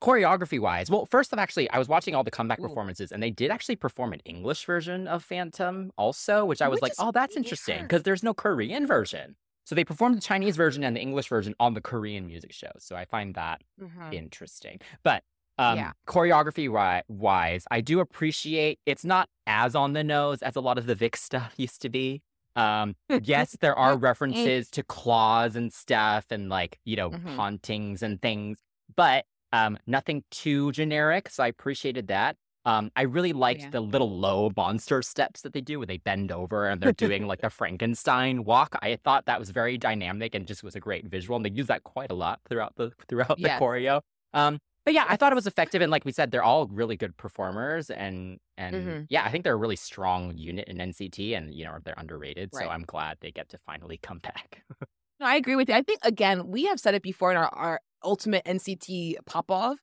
[0.00, 2.62] choreography wise, well, first off, actually, I was watching all the comeback Ooh.
[2.62, 6.76] performances, and they did actually perform an English version of Phantom also, which I was
[6.80, 9.36] Which like, oh, that's interesting because there's no Korean version.
[9.66, 12.72] So they performed the Chinese version and the English version on the Korean music show.
[12.78, 14.12] So I find that Mhm.
[14.12, 14.80] interesting.
[15.02, 15.22] But
[15.58, 15.92] um, Yeah.
[16.06, 20.78] choreography wi- wise, I do appreciate it's not as on the nose as a lot
[20.78, 22.22] of the VIXX stuff used to be.
[22.56, 27.36] Um, yes, there are references to claws and stuff and like, you know, Mhm.
[27.36, 28.58] hauntings and things,
[28.96, 31.30] but um, nothing too generic.
[31.30, 32.36] So I appreciated that.
[32.66, 33.70] Um, I really liked yeah.
[33.70, 37.26] the little low monster steps that they do where they bend over and they're doing
[37.26, 38.76] like the Frankenstein walk.
[38.82, 41.36] I thought that was very dynamic and just was a great visual.
[41.36, 44.02] And they use that quite a lot throughout the throughout the choreo.
[44.34, 46.96] Um, but yeah, I thought it was effective, and like we said, they're all really
[46.96, 49.06] good performers, and and Mhm.
[49.10, 52.54] yeah, I think they're a really strong unit in NCT, and you know they're underrated.
[52.54, 54.64] So I'm glad they get to finally come back.
[55.20, 55.74] No, I agree with you.
[55.74, 59.78] I think again, we have said it before in our, our ultimate NCT pop off.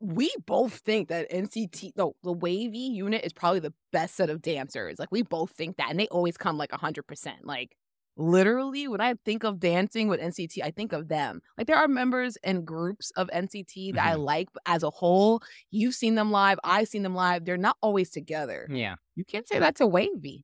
[0.00, 4.42] We both think that NCT, no, the WayV unit is probably the best set of
[4.42, 4.98] dancers.
[4.98, 7.46] Like we both think that, and they always come like hundred percent.
[7.46, 7.76] Like
[8.16, 11.40] literally, when I think of dancing with NCT, I think of them.
[11.56, 14.08] Like there are members and groups of NCT that mm-hmm.
[14.08, 17.44] I like, but as a whole, you've seen them live, I've seen them live.
[17.44, 18.66] They're not always together.
[18.70, 20.42] Yeah, you can't say that to WayV.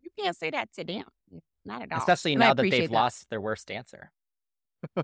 [0.00, 1.04] You can't say that to them.
[1.64, 1.98] Not at all.
[1.98, 2.94] Especially and now that they've that.
[2.94, 4.10] lost their worst dancer.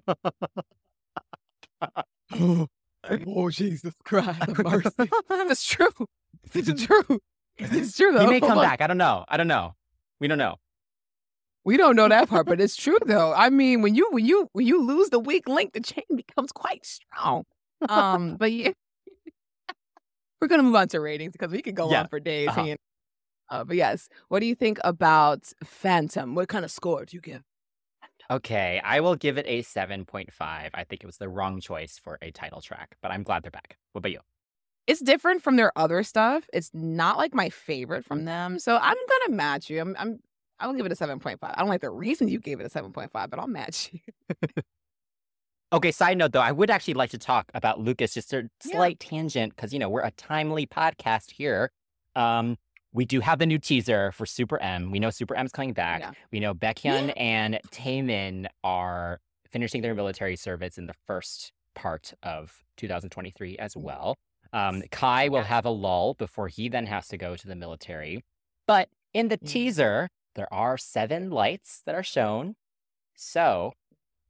[3.27, 4.41] oh Jesus Christ!
[5.29, 5.91] That's true.
[6.55, 7.21] It's true.
[7.59, 8.21] It's true though.
[8.21, 8.81] He may come back.
[8.81, 9.25] I don't know.
[9.27, 9.75] I don't know.
[10.21, 10.57] We don't know.
[11.65, 13.33] We don't know that part, but it's true though.
[13.35, 16.53] I mean, when you when you when you lose the weak link, the chain becomes
[16.53, 17.45] quite strong.
[17.89, 18.71] Um, but yeah,
[20.41, 22.03] we're gonna move on to ratings because we could go yeah.
[22.03, 22.49] on for days.
[22.49, 22.77] Uh-huh.
[23.51, 26.35] Uh, but yes, what do you think about Phantom?
[26.35, 27.43] What kind of score do you give?
[28.31, 30.31] Okay, I will give it a 7.5.
[30.41, 33.51] I think it was the wrong choice for a title track, but I'm glad they're
[33.51, 33.77] back.
[33.93, 34.21] What about you?
[34.87, 36.49] It's different from their other stuff.
[36.53, 38.59] It's not like my favorite from them.
[38.59, 39.81] So I'm gonna match you.
[39.81, 40.21] I'm I'm
[40.59, 41.37] I'll give it a 7.5.
[41.43, 44.01] I don't like the reason you gave it a 7.5, but I'll match you.
[45.73, 48.99] okay, side note though, I would actually like to talk about Lucas, just a slight
[49.03, 49.11] yeah.
[49.11, 51.71] tangent, because you know, we're a timely podcast here.
[52.15, 52.57] Um,
[52.97, 54.91] we do have the new teaser for SuperM.
[54.91, 56.01] We know SuperM's coming back.
[56.01, 56.13] Yeah.
[56.33, 57.13] We know Baekhyun yeah.
[57.17, 59.21] and Taemin are
[59.51, 64.17] finishing their military service in the first part of 2023 as well.
[64.55, 68.25] Um, Kai will have a lull before he then has to go to the military.
[68.67, 72.57] But in the teaser, there are seven lights that are shown.
[73.15, 73.75] So,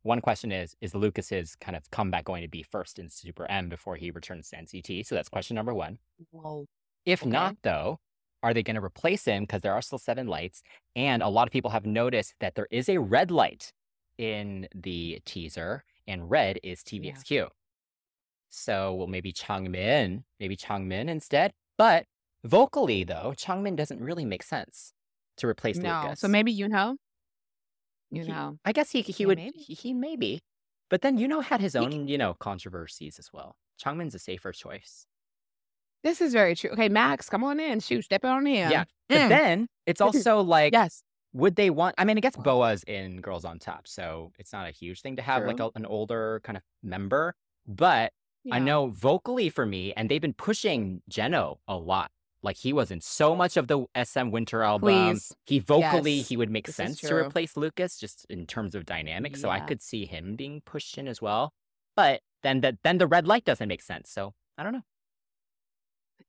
[0.03, 3.95] one question is Is Lucas's kind of comeback going to be first in SuperM before
[3.95, 5.07] he returns to NCT?
[5.07, 5.99] So, that's question number one.
[6.33, 6.67] Whoa.
[7.05, 7.31] If okay.
[7.31, 8.01] not, though,
[8.47, 9.42] are they going to replace him?
[9.42, 10.62] Because there are still seven lights.
[10.94, 13.72] And a lot of people have noticed that there is a red light
[14.18, 17.30] in the teaser, and red is TVXQ.
[17.30, 17.47] Yeah.
[18.49, 21.53] So, well, maybe Changmin, maybe Changmin instead.
[21.76, 22.07] But
[22.44, 24.92] vocally, though, Changmin doesn't really make sense
[25.38, 26.03] to replace no.
[26.05, 26.20] Lucas.
[26.20, 26.94] So maybe Yunho.
[28.12, 29.59] You know, I guess he he yeah, would maybe.
[29.59, 30.40] He, he maybe,
[30.88, 33.57] but then Yunho had his own you know controversies as well.
[33.84, 35.07] Changmin's a safer choice.
[36.07, 36.71] This is very true.
[36.71, 37.81] Okay, Max, come on in.
[37.81, 38.71] Shoot, step on in.
[38.71, 38.85] Yeah.
[39.09, 39.29] But mm.
[39.29, 41.03] then it's also like, yes.
[41.33, 41.97] Would they want?
[41.99, 45.17] I mean, I guess BoA's in Girls on Top, so it's not a huge thing
[45.17, 45.49] to have true.
[45.49, 47.35] like a, an older kind of member.
[47.67, 48.13] But
[48.45, 48.55] yeah.
[48.55, 52.13] I know vocally for me, and they've been pushing Jeno a lot.
[52.41, 54.89] Like he was in so much of the SM Winter album.
[54.89, 55.35] Please.
[55.45, 56.29] He vocally yes.
[56.29, 59.33] he would make this sense to replace Lucas just in terms of dynamic.
[59.33, 59.43] Yeah.
[59.43, 61.53] So I could see him being pushed in as well.
[61.97, 64.09] But then the then the red light doesn't make sense.
[64.09, 64.85] So I don't know.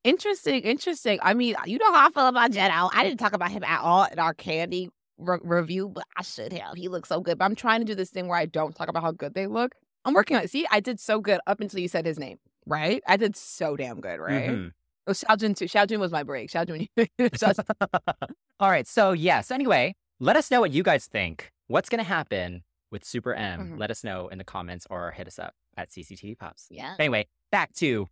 [0.03, 1.19] Interesting, interesting.
[1.21, 2.89] I mean, you know how I feel about Jeno.
[2.93, 6.53] I didn't talk about him at all in our candy re- review, but I should
[6.53, 6.75] have.
[6.75, 7.37] He looks so good.
[7.37, 9.47] But I'm trying to do this thing where I don't talk about how good they
[9.47, 9.75] look.
[10.05, 10.49] I'm working on it.
[10.49, 13.03] See, I did so good up until you said his name, right?
[13.07, 14.49] I did so damn good, right?
[14.49, 14.67] Mm-hmm.
[15.07, 15.65] Oh, Xiaojun too.
[15.65, 16.49] Xiaojun was my break.
[16.49, 16.87] Xiaojun.
[18.59, 18.87] all right.
[18.87, 19.51] So yes.
[19.51, 21.51] Anyway, let us know what you guys think.
[21.67, 23.57] What's gonna happen with SuperM?
[23.57, 23.77] Mm-hmm.
[23.77, 26.67] Let us know in the comments or hit us up at CCTV Pops.
[26.69, 26.95] Yeah.
[26.99, 28.07] Anyway, back to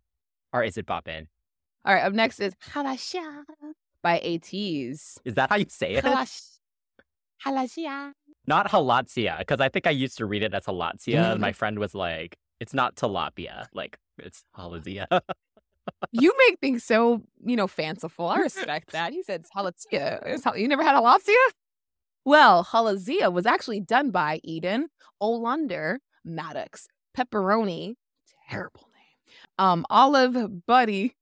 [0.52, 1.28] our Is It Boppin'?
[1.86, 3.44] All right, up next is Halasha
[4.02, 5.18] by ATEEZ.
[5.24, 6.04] Is that how you say it?
[6.04, 6.58] Halash-
[7.44, 8.10] Halasha.
[8.44, 11.14] Not Halatzia, because I think I used to read it as Halatzia.
[11.14, 11.40] Mm-hmm.
[11.40, 15.06] My friend was like, it's not tilapia, like it's Halazia.
[16.10, 18.26] you make things so, you know, fanciful.
[18.26, 19.12] I respect that.
[19.12, 20.58] He said Halatzia.
[20.58, 21.34] You never had Halatzia?
[22.24, 24.88] Well, Halazia was actually done by Eden,
[25.22, 27.94] Ollounder, Maddox, Pepperoni,
[28.50, 29.32] terrible name,
[29.64, 31.14] um, Olive, Buddy,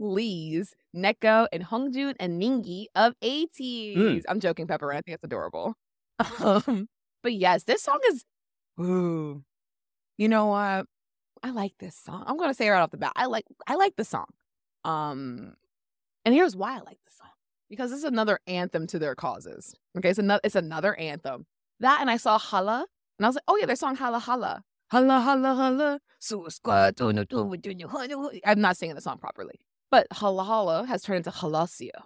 [0.00, 3.96] LEEZ, Neko, and Hongjoong and Mingi of ATEEZ.
[3.96, 4.22] Mm.
[4.28, 4.92] I'm joking, Pepper.
[4.92, 5.74] I think it's adorable.
[6.40, 6.88] Um,
[7.22, 8.24] but yes, this song is.
[8.80, 9.42] Ooh,
[10.18, 10.86] you know what?
[11.42, 12.22] I like this song.
[12.26, 14.26] I'm gonna say right off the bat, I like I like the song.
[14.84, 15.54] Um,
[16.24, 17.30] and here's why I like the song
[17.68, 19.74] because it's another anthem to their causes.
[19.96, 21.46] Okay, it's another it's another anthem.
[21.80, 22.86] That and I saw Hala,
[23.18, 24.62] and I was like, oh yeah, their song Hala Hala.
[24.90, 26.00] Hala Hala Hala.
[28.46, 29.58] I'm not singing the song properly.
[29.92, 32.02] But halahala has turned into halasia.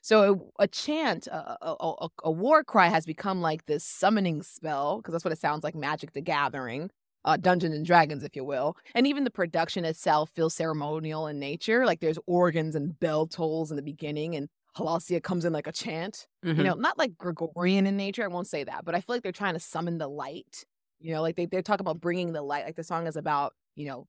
[0.00, 4.98] So a, a chant, a, a, a, war cry has become like this summoning spell,
[4.98, 6.90] because that's what it sounds like Magic the Gathering,
[7.24, 8.76] uh, Dungeons and Dragons, if you will.
[8.94, 11.84] And even the production itself feels ceremonial in nature.
[11.84, 15.72] Like there's organs and bell tolls in the beginning, and Halasia comes in like a
[15.72, 16.28] chant.
[16.44, 16.58] Mm-hmm.
[16.58, 19.22] You know, not like Gregorian in nature, I won't say that, but I feel like
[19.24, 20.64] they're trying to summon the light.
[21.00, 22.64] You know, like they, they talk about bringing the light.
[22.64, 24.06] Like the song is about, you know,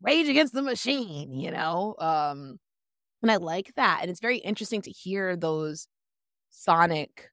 [0.00, 1.94] Rage Against the Machine, you know?
[1.98, 2.58] Um,
[3.22, 4.00] and I like that.
[4.02, 5.88] And it's very interesting to hear those
[6.50, 7.30] sonic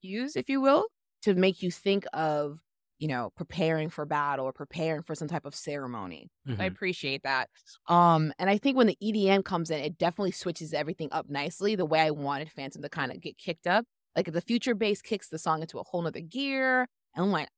[0.00, 0.86] cues, if you will,
[1.22, 2.60] to make you think of
[2.98, 6.54] you know preparing for battle or preparing for some type of ceremony Mhm.
[6.60, 7.50] i appreciate that
[7.88, 11.74] um and i think when the edm comes in it definitely switches everything up nicely
[11.74, 13.84] the way i wanted phantom to kind of get kicked up
[14.14, 16.82] like the future bass kicks the song into a whole nother gear
[17.16, 17.48] and i'm like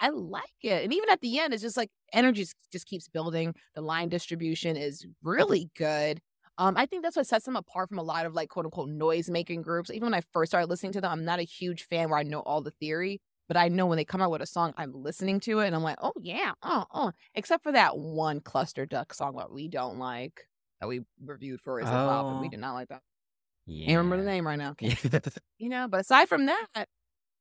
[0.00, 3.54] i like it and even at the end it's just like energy just, keeps building
[3.74, 6.20] the line distribution is really good
[6.60, 8.88] um, I think that's what sets them apart from a lot of like quote unquote
[8.88, 9.92] noise making groups.
[9.92, 12.24] Even when I first started listening to them, I'm not a huge fan where I
[12.24, 14.92] know all the theory, but I know when they come out with a song, I'm
[14.92, 17.12] listening to it and I'm like, oh yeah, oh, oh.
[17.36, 20.48] Except for that one cluster duck song that we don't like
[20.80, 22.50] that we reviewed for Is Pop, and we Oh.
[22.50, 23.02] did not like that.
[23.66, 23.86] Yeah.
[23.86, 24.74] Can't remember the name right now.
[24.80, 24.96] Yeah.
[25.58, 26.66] You know, but aside from that,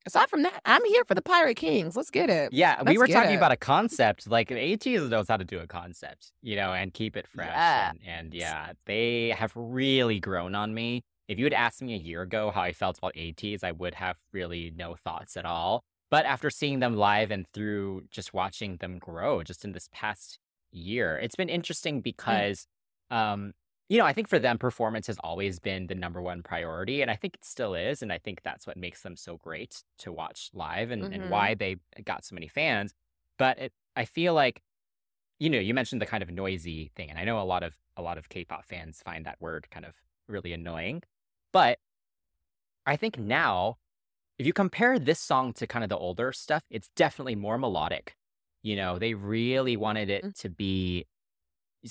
[0.06, 1.96] aside from that, I'm here for the Pirate Kings.
[1.96, 2.54] Let's get it.
[2.54, 3.38] Yeah, we Let's were talking it.
[3.38, 4.30] about a concept.
[4.30, 7.50] Like AT knows how to do a concept, you know, and keep it fresh.
[7.50, 7.90] Yeah.
[7.90, 11.04] And, and yeah, they have really grown on me.
[11.28, 13.96] If you had asked me a year ago how I felt about ATEEZ, I would
[13.96, 15.84] have really no thoughts at all.
[16.10, 20.40] But after seeing them live and through just watching them grow just in this past
[20.72, 22.66] year, it's been interesting because,
[23.12, 23.52] um,
[23.90, 27.02] you know, I think for them, performance has always been the number one priority.
[27.02, 28.02] And I think it still is.
[28.02, 31.30] And I think that's what makes them so great to watch live and, and Mhm.
[31.30, 32.94] why they got so many fans.
[33.38, 34.62] But it, I feel like,
[35.40, 37.10] you know, you mentioned the kind of noisy thing.
[37.10, 39.86] And I know a lot of a lot of K-pop fans find that word kind
[39.86, 39.96] of
[40.28, 41.04] really annoying.
[41.54, 41.80] But
[42.86, 43.78] I think now,
[44.40, 48.16] if you compare this song to kind of the older stuff, it's definitely more melodic.
[48.64, 50.32] You know, they really wanted it Mm.
[50.36, 51.08] to be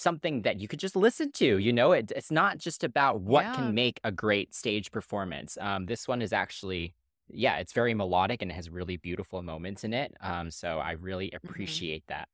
[0.00, 1.58] something that you could just listen to.
[1.58, 3.52] You know, it, it's not just about what Yeah.
[3.52, 5.58] can make a great stage performance.
[5.60, 6.94] Um, this one is actually,
[7.28, 10.14] yeah, it's very melodic and it has really beautiful moments in it.
[10.20, 11.78] Um, so I really Mm-hmm.
[11.80, 12.28] appreciate that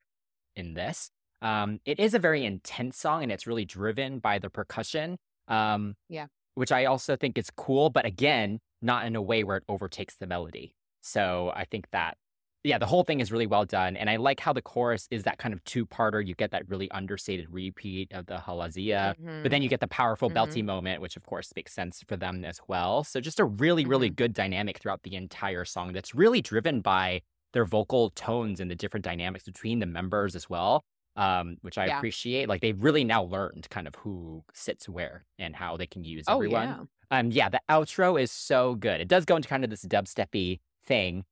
[0.56, 1.10] in this.
[1.42, 5.18] Um, it is a very intense song and it's really driven by the percussion.
[5.48, 6.26] Um, Yeah.
[6.54, 10.16] Which I also think is cool, but again, not in a way where it overtakes
[10.16, 10.74] the melody.
[11.00, 12.18] So I think that,
[12.64, 13.96] yeah, the whole thing is really well done.
[13.96, 16.24] And I like how the chorus is that kind of two parter.
[16.24, 19.42] You get that really understated repeat of the halazia, Mhm.
[19.42, 20.34] but then you get the powerful Mhm.
[20.36, 23.02] belty moment, which of course makes sense for them as well.
[23.04, 24.16] So just a really, really Mhm.
[24.16, 28.76] good dynamic throughout the entire song that's really driven by their vocal tones and the
[28.76, 30.84] different dynamics between the members as well.
[31.14, 31.98] Um, which I Yeah.
[31.98, 32.48] appreciate.
[32.48, 36.24] Like they've really now learned kind of who sits where and how they can use
[36.26, 36.68] Oh, everyone.
[36.68, 36.84] yeah.
[37.18, 38.98] Um, yeah, the outro is so good.
[38.98, 41.26] It does go into kind of this dubsteppy thing,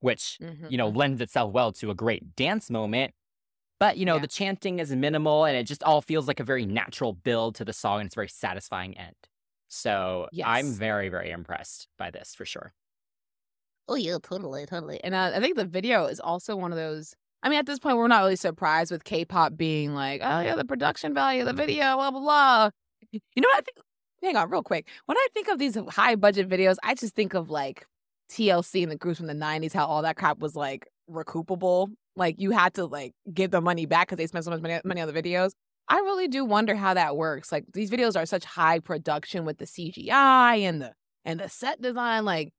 [0.00, 0.38] which
[0.68, 0.96] you know Mhm.
[0.96, 3.12] lends itself well to a great dance moment.
[3.78, 4.20] But you know, Yeah.
[4.22, 7.64] the chanting is minimal, and it just all feels like a very natural build to
[7.64, 9.16] the song, and it's a very satisfying end.
[9.68, 12.74] So I'm very, very impressed by this for sure.
[13.88, 15.02] Oh yeah, totally, totally.
[15.02, 17.14] And uh, I think the video is also one of those.
[17.42, 20.54] I mean, at this point, we're not really surprised with K-pop being like, oh yeah,
[20.56, 22.70] the production value the video, blah blah blah.
[23.12, 23.78] You know what I think?
[24.22, 24.86] Hang on, real quick.
[25.06, 27.86] When I think of these high budget videos, I just think of like
[28.30, 31.88] TLC and the groups from the '90s, how all that crap was like recoupable.
[32.16, 34.80] Like you had to like give the money back because they spent so much money,
[34.84, 35.52] money on the videos.
[35.88, 37.50] I really do wonder how that works.
[37.50, 40.92] Like these videos are such high production with the CGI and the
[41.24, 42.24] and the set design.
[42.24, 42.52] Like,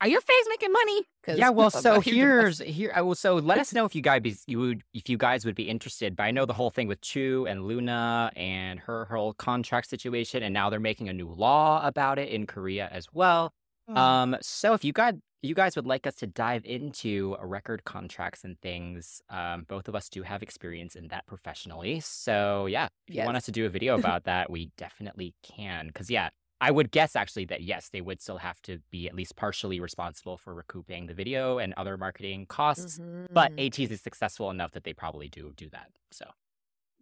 [0.00, 1.02] are your faves making money?
[1.38, 2.92] Yeah, well, so here's here.
[2.94, 5.44] I will so let us know if you guys be, you would if you guys
[5.44, 6.14] would be interested.
[6.14, 10.42] But I know the whole thing with Chuu and LOONA and her whole contract situation,
[10.42, 13.52] and now they're making a new law about it in Korea as well.
[13.88, 13.94] Oh.
[13.94, 15.14] Um, so if you guys
[15.44, 19.88] you guys would like us to dive into uh, record contracts and things, um, both
[19.88, 21.98] of us do have experience in that professionally.
[22.00, 25.88] So yeah, if you want us to do a video about that, we definitely can.
[25.88, 26.30] Because yeah,
[26.60, 29.80] I would guess actually that yes, they would still have to be at least partially
[29.80, 33.00] responsible for recouping the video and other marketing costs.
[33.34, 33.58] But Mhm.
[33.58, 35.90] ATEEZ is successful enough that they probably do do that.
[36.12, 36.26] So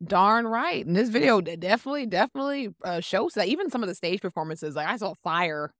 [0.02, 0.84] Darn right.
[0.86, 3.48] And this video definitely, definitely uh, shows that.
[3.48, 5.72] Even some of the stage performances, like I saw fire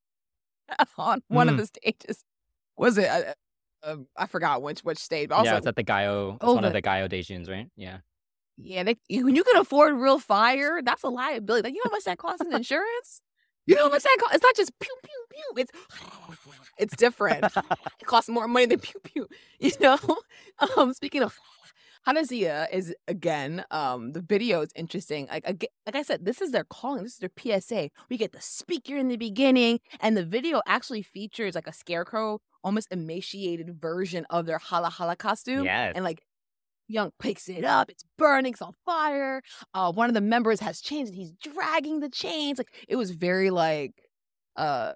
[0.99, 1.59] on one of Mm.
[1.59, 2.25] the stages.
[2.77, 3.09] Was it?
[3.09, 3.35] Uh,
[3.83, 5.29] uh, I forgot which which stage.
[5.29, 6.37] But also, yeah, it's at the Gayo.
[6.37, 7.69] It's one of the- Gayo Daejeons, right?
[7.77, 7.99] Yeah.
[8.59, 11.63] yeah, they, you, when you can afford real fire, that's a liability.
[11.67, 13.23] Like, you know how much that costs in insurance?
[13.67, 14.35] You know how much that costs?
[14.37, 15.63] It's not just pew pew pew.
[15.63, 15.71] It's
[16.79, 17.45] it's different.
[18.01, 19.29] it costs more money than pew pew.
[19.61, 19.99] You know.
[20.77, 21.39] Um, speaking of
[22.07, 25.29] Hanazia is again, um, the video is interesting.
[25.31, 25.47] Like
[25.87, 27.03] like I said, this is their calling.
[27.03, 27.91] This is their PSA.
[28.09, 32.41] We get the speaker in the beginning, and the video actually features like a scarecrow,
[32.65, 35.65] almost emaciated version of their hala hala costume.
[35.65, 35.93] Yes.
[35.95, 36.23] And like
[36.91, 37.89] Young picks it up.
[37.89, 38.53] It's burning.
[38.53, 39.43] It's on fire.
[39.73, 42.59] Uh, one of the members has chains and he's dragging the chains.
[42.59, 43.93] Like it was very like,
[44.57, 44.95] uh,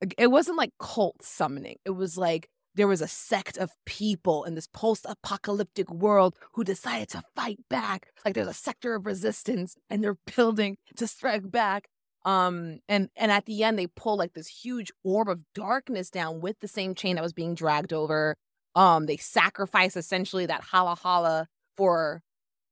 [0.00, 1.76] like, it wasn't like cult summoning.
[1.84, 2.48] It was like
[2.80, 8.06] there was a sect of people in this post-apocalyptic world who decided to fight back.
[8.24, 11.88] Like there's a sector of resistance and they're building to strike back.
[12.24, 16.40] Um, and and at the end they pull like this huge orb of darkness down
[16.40, 18.34] with the same chain that was being dragged over.
[18.74, 22.22] Um, they sacrifice essentially that hala hala for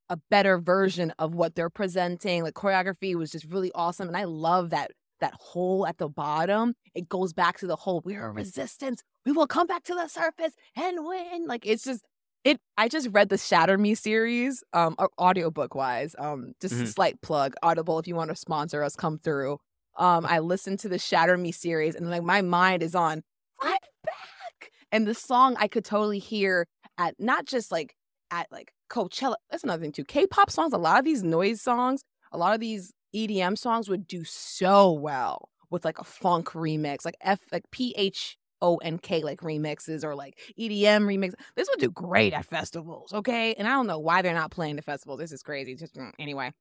[0.09, 2.45] a better version of what they're presenting.
[2.45, 6.75] Like choreography was just really awesome, and I love that that hole at the bottom.
[6.95, 9.03] It goes back to the whole we're a resistance.
[9.29, 11.47] We will come back to the surface and win.
[11.47, 12.03] Like it's just
[12.45, 12.59] it.
[12.79, 16.17] I just read the Shatter Me series, um, audiobook wise.
[16.19, 16.85] Um, just mm-hmm.
[16.85, 17.53] a slight plug.
[17.63, 19.59] Audible, if you want to sponsor us, come through.
[19.99, 23.23] Um, I listened to the Shatter Me series, and like my mind is on
[23.61, 24.71] fight back.
[24.93, 26.67] And the song I could totally hear
[26.97, 27.95] at not just like
[28.31, 29.35] at like Coachella.
[29.51, 30.07] That's another thing too.
[30.07, 32.01] K-pop songs, a lot of these noise songs,
[32.33, 37.05] a lot of these EDM songs would do so well with like a funk remix,
[37.05, 41.35] like F like P H O N K like remixes or like EDM remix.
[41.57, 43.55] This would do great at festivals, okay?
[43.55, 45.21] And I don't know why they're not playing the festivals.
[45.21, 45.75] This is crazy.
[45.75, 46.53] Just mm, anyway,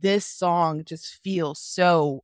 [0.00, 2.22] this song just feels so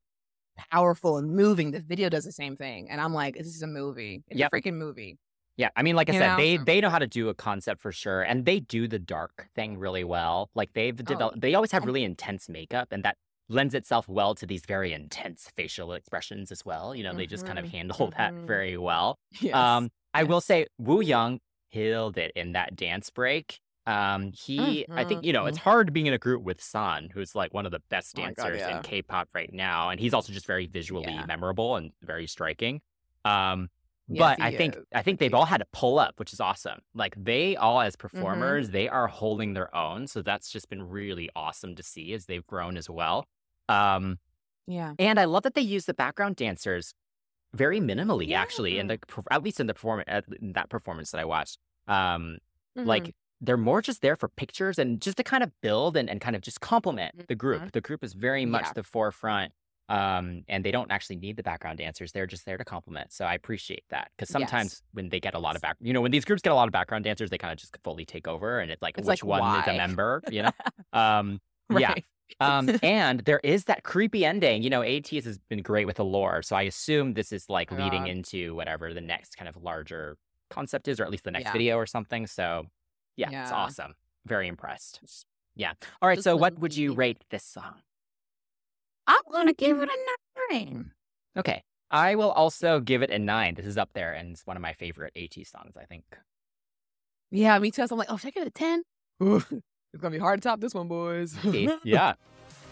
[0.70, 1.70] powerful and moving.
[1.70, 4.22] The video does the same thing, and I'm like, this is a movie.
[4.28, 4.50] It's yep.
[4.52, 5.18] a freaking movie.
[5.56, 6.36] Yeah, I mean, like I you said, know?
[6.36, 9.48] they they know how to do a concept for sure, and they do the dark
[9.54, 10.50] thing really well.
[10.54, 11.40] Like they've developed, oh.
[11.40, 13.16] they always have really intense makeup, and that
[13.53, 16.94] lends itself well to these very intense facial expressions as well.
[16.94, 17.18] You know, mm-hmm.
[17.18, 18.18] they just kind of mm-hmm, handle mm-hmm.
[18.18, 19.18] that very well.
[19.40, 19.55] Yes.
[19.55, 20.28] Um, I yes.
[20.28, 21.38] will say Wooyoung
[21.72, 23.61] killed it in that dance break.
[23.86, 24.98] Um, he, mm-hmm.
[24.98, 25.70] I think, you know, it's mm-hmm.
[25.70, 28.50] hard being in a group with San, who's like one of the best dancers oh
[28.50, 28.76] God, yeah.
[28.76, 31.26] in K-pop right now, and he's also just very visually yeah.
[31.26, 32.80] memorable and very striking.
[33.24, 33.70] Um,
[34.09, 34.84] yes, but I think is.
[34.94, 36.80] I think they've all had to pull up, which is awesome.
[36.94, 38.07] Like they all, as mm-hmm.
[38.07, 40.07] performers, they are holding their own.
[40.07, 43.26] So that's just been really awesome to see as they've grown as well.
[43.68, 44.18] Um,
[44.66, 44.94] yeah.
[44.98, 46.94] And I love that they use the background dancers
[47.54, 48.40] very minimally, yeah.
[48.40, 48.98] actually, in the
[49.30, 51.58] at least in the performance in that performance that I watched.
[51.86, 52.38] Um,
[52.76, 52.86] mm-hmm.
[52.86, 56.20] like they're more just there for pictures and just to kind of build and, and
[56.20, 57.24] kind of just complement mm-hmm.
[57.28, 57.72] the group.
[57.72, 58.72] The group is very much yeah.
[58.74, 59.52] the forefront.
[59.88, 62.12] Um, and they don't actually need the background dancers.
[62.12, 63.12] They're just there to complement.
[63.12, 64.82] So I appreciate that because sometimes yes.
[64.92, 66.66] when they get a lot of back, you know, when these groups get a lot
[66.66, 69.22] of background dancers, they kind of just fully take over, and it's like it's which
[69.22, 69.60] like, one why?
[69.60, 70.50] is a member, you know?
[70.94, 71.80] um, right.
[71.80, 71.94] Yeah,
[72.40, 74.62] um, and there is that creepy ending.
[74.62, 77.70] You know, ATEEZ has been great with the lore, so I assume this is like
[77.70, 80.16] leading into whatever the next kind of larger
[80.50, 81.52] concept is, or at least the next yeah.
[81.52, 82.26] video or something.
[82.26, 82.66] So,
[83.16, 83.94] yeah, yeah, it's awesome.
[84.26, 85.00] Very impressed.
[85.56, 85.72] Yeah.
[86.00, 86.22] All right.
[86.22, 87.74] so, what would you rate this song?
[89.06, 90.92] I'm gonna give it a nine.
[91.36, 91.62] Okay.
[91.90, 93.54] I will also give it a nine.
[93.54, 95.76] This is up there, and it's one of my favorite AT songs.
[95.76, 96.04] I think.
[97.30, 97.86] Yeah, me too.
[97.86, 98.82] So I'm like, oh, should I give it a ten?
[99.93, 101.36] It's gonna be hard to top this one, boys.
[101.84, 102.14] yeah.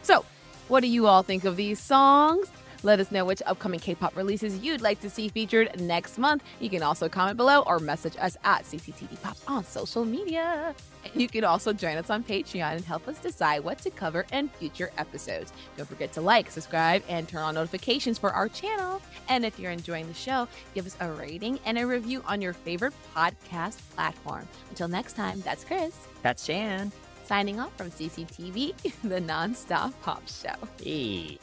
[0.03, 0.25] So,
[0.69, 2.51] what do you all think of these songs?
[2.83, 6.43] Let us know which upcoming K pop releases you'd like to see featured next month.
[6.61, 10.75] You can also comment below or message us at CCTV Pop on social media.
[11.15, 14.49] You can also join us on Patreon and help us decide what to cover in
[14.49, 15.53] future episodes.
[15.77, 19.03] Don't forget to like, subscribe, and turn on notifications for our channel.
[19.29, 22.55] And if you're enjoying the show, give us a rating and a review on your
[22.55, 24.49] favorite podcast platform.
[24.71, 25.95] Until next time, that's Chris.
[26.23, 26.93] That's Shan.
[27.31, 28.75] Signing off from CCTV,
[29.05, 30.51] the nonstop pop show.
[30.83, 31.39] Hey.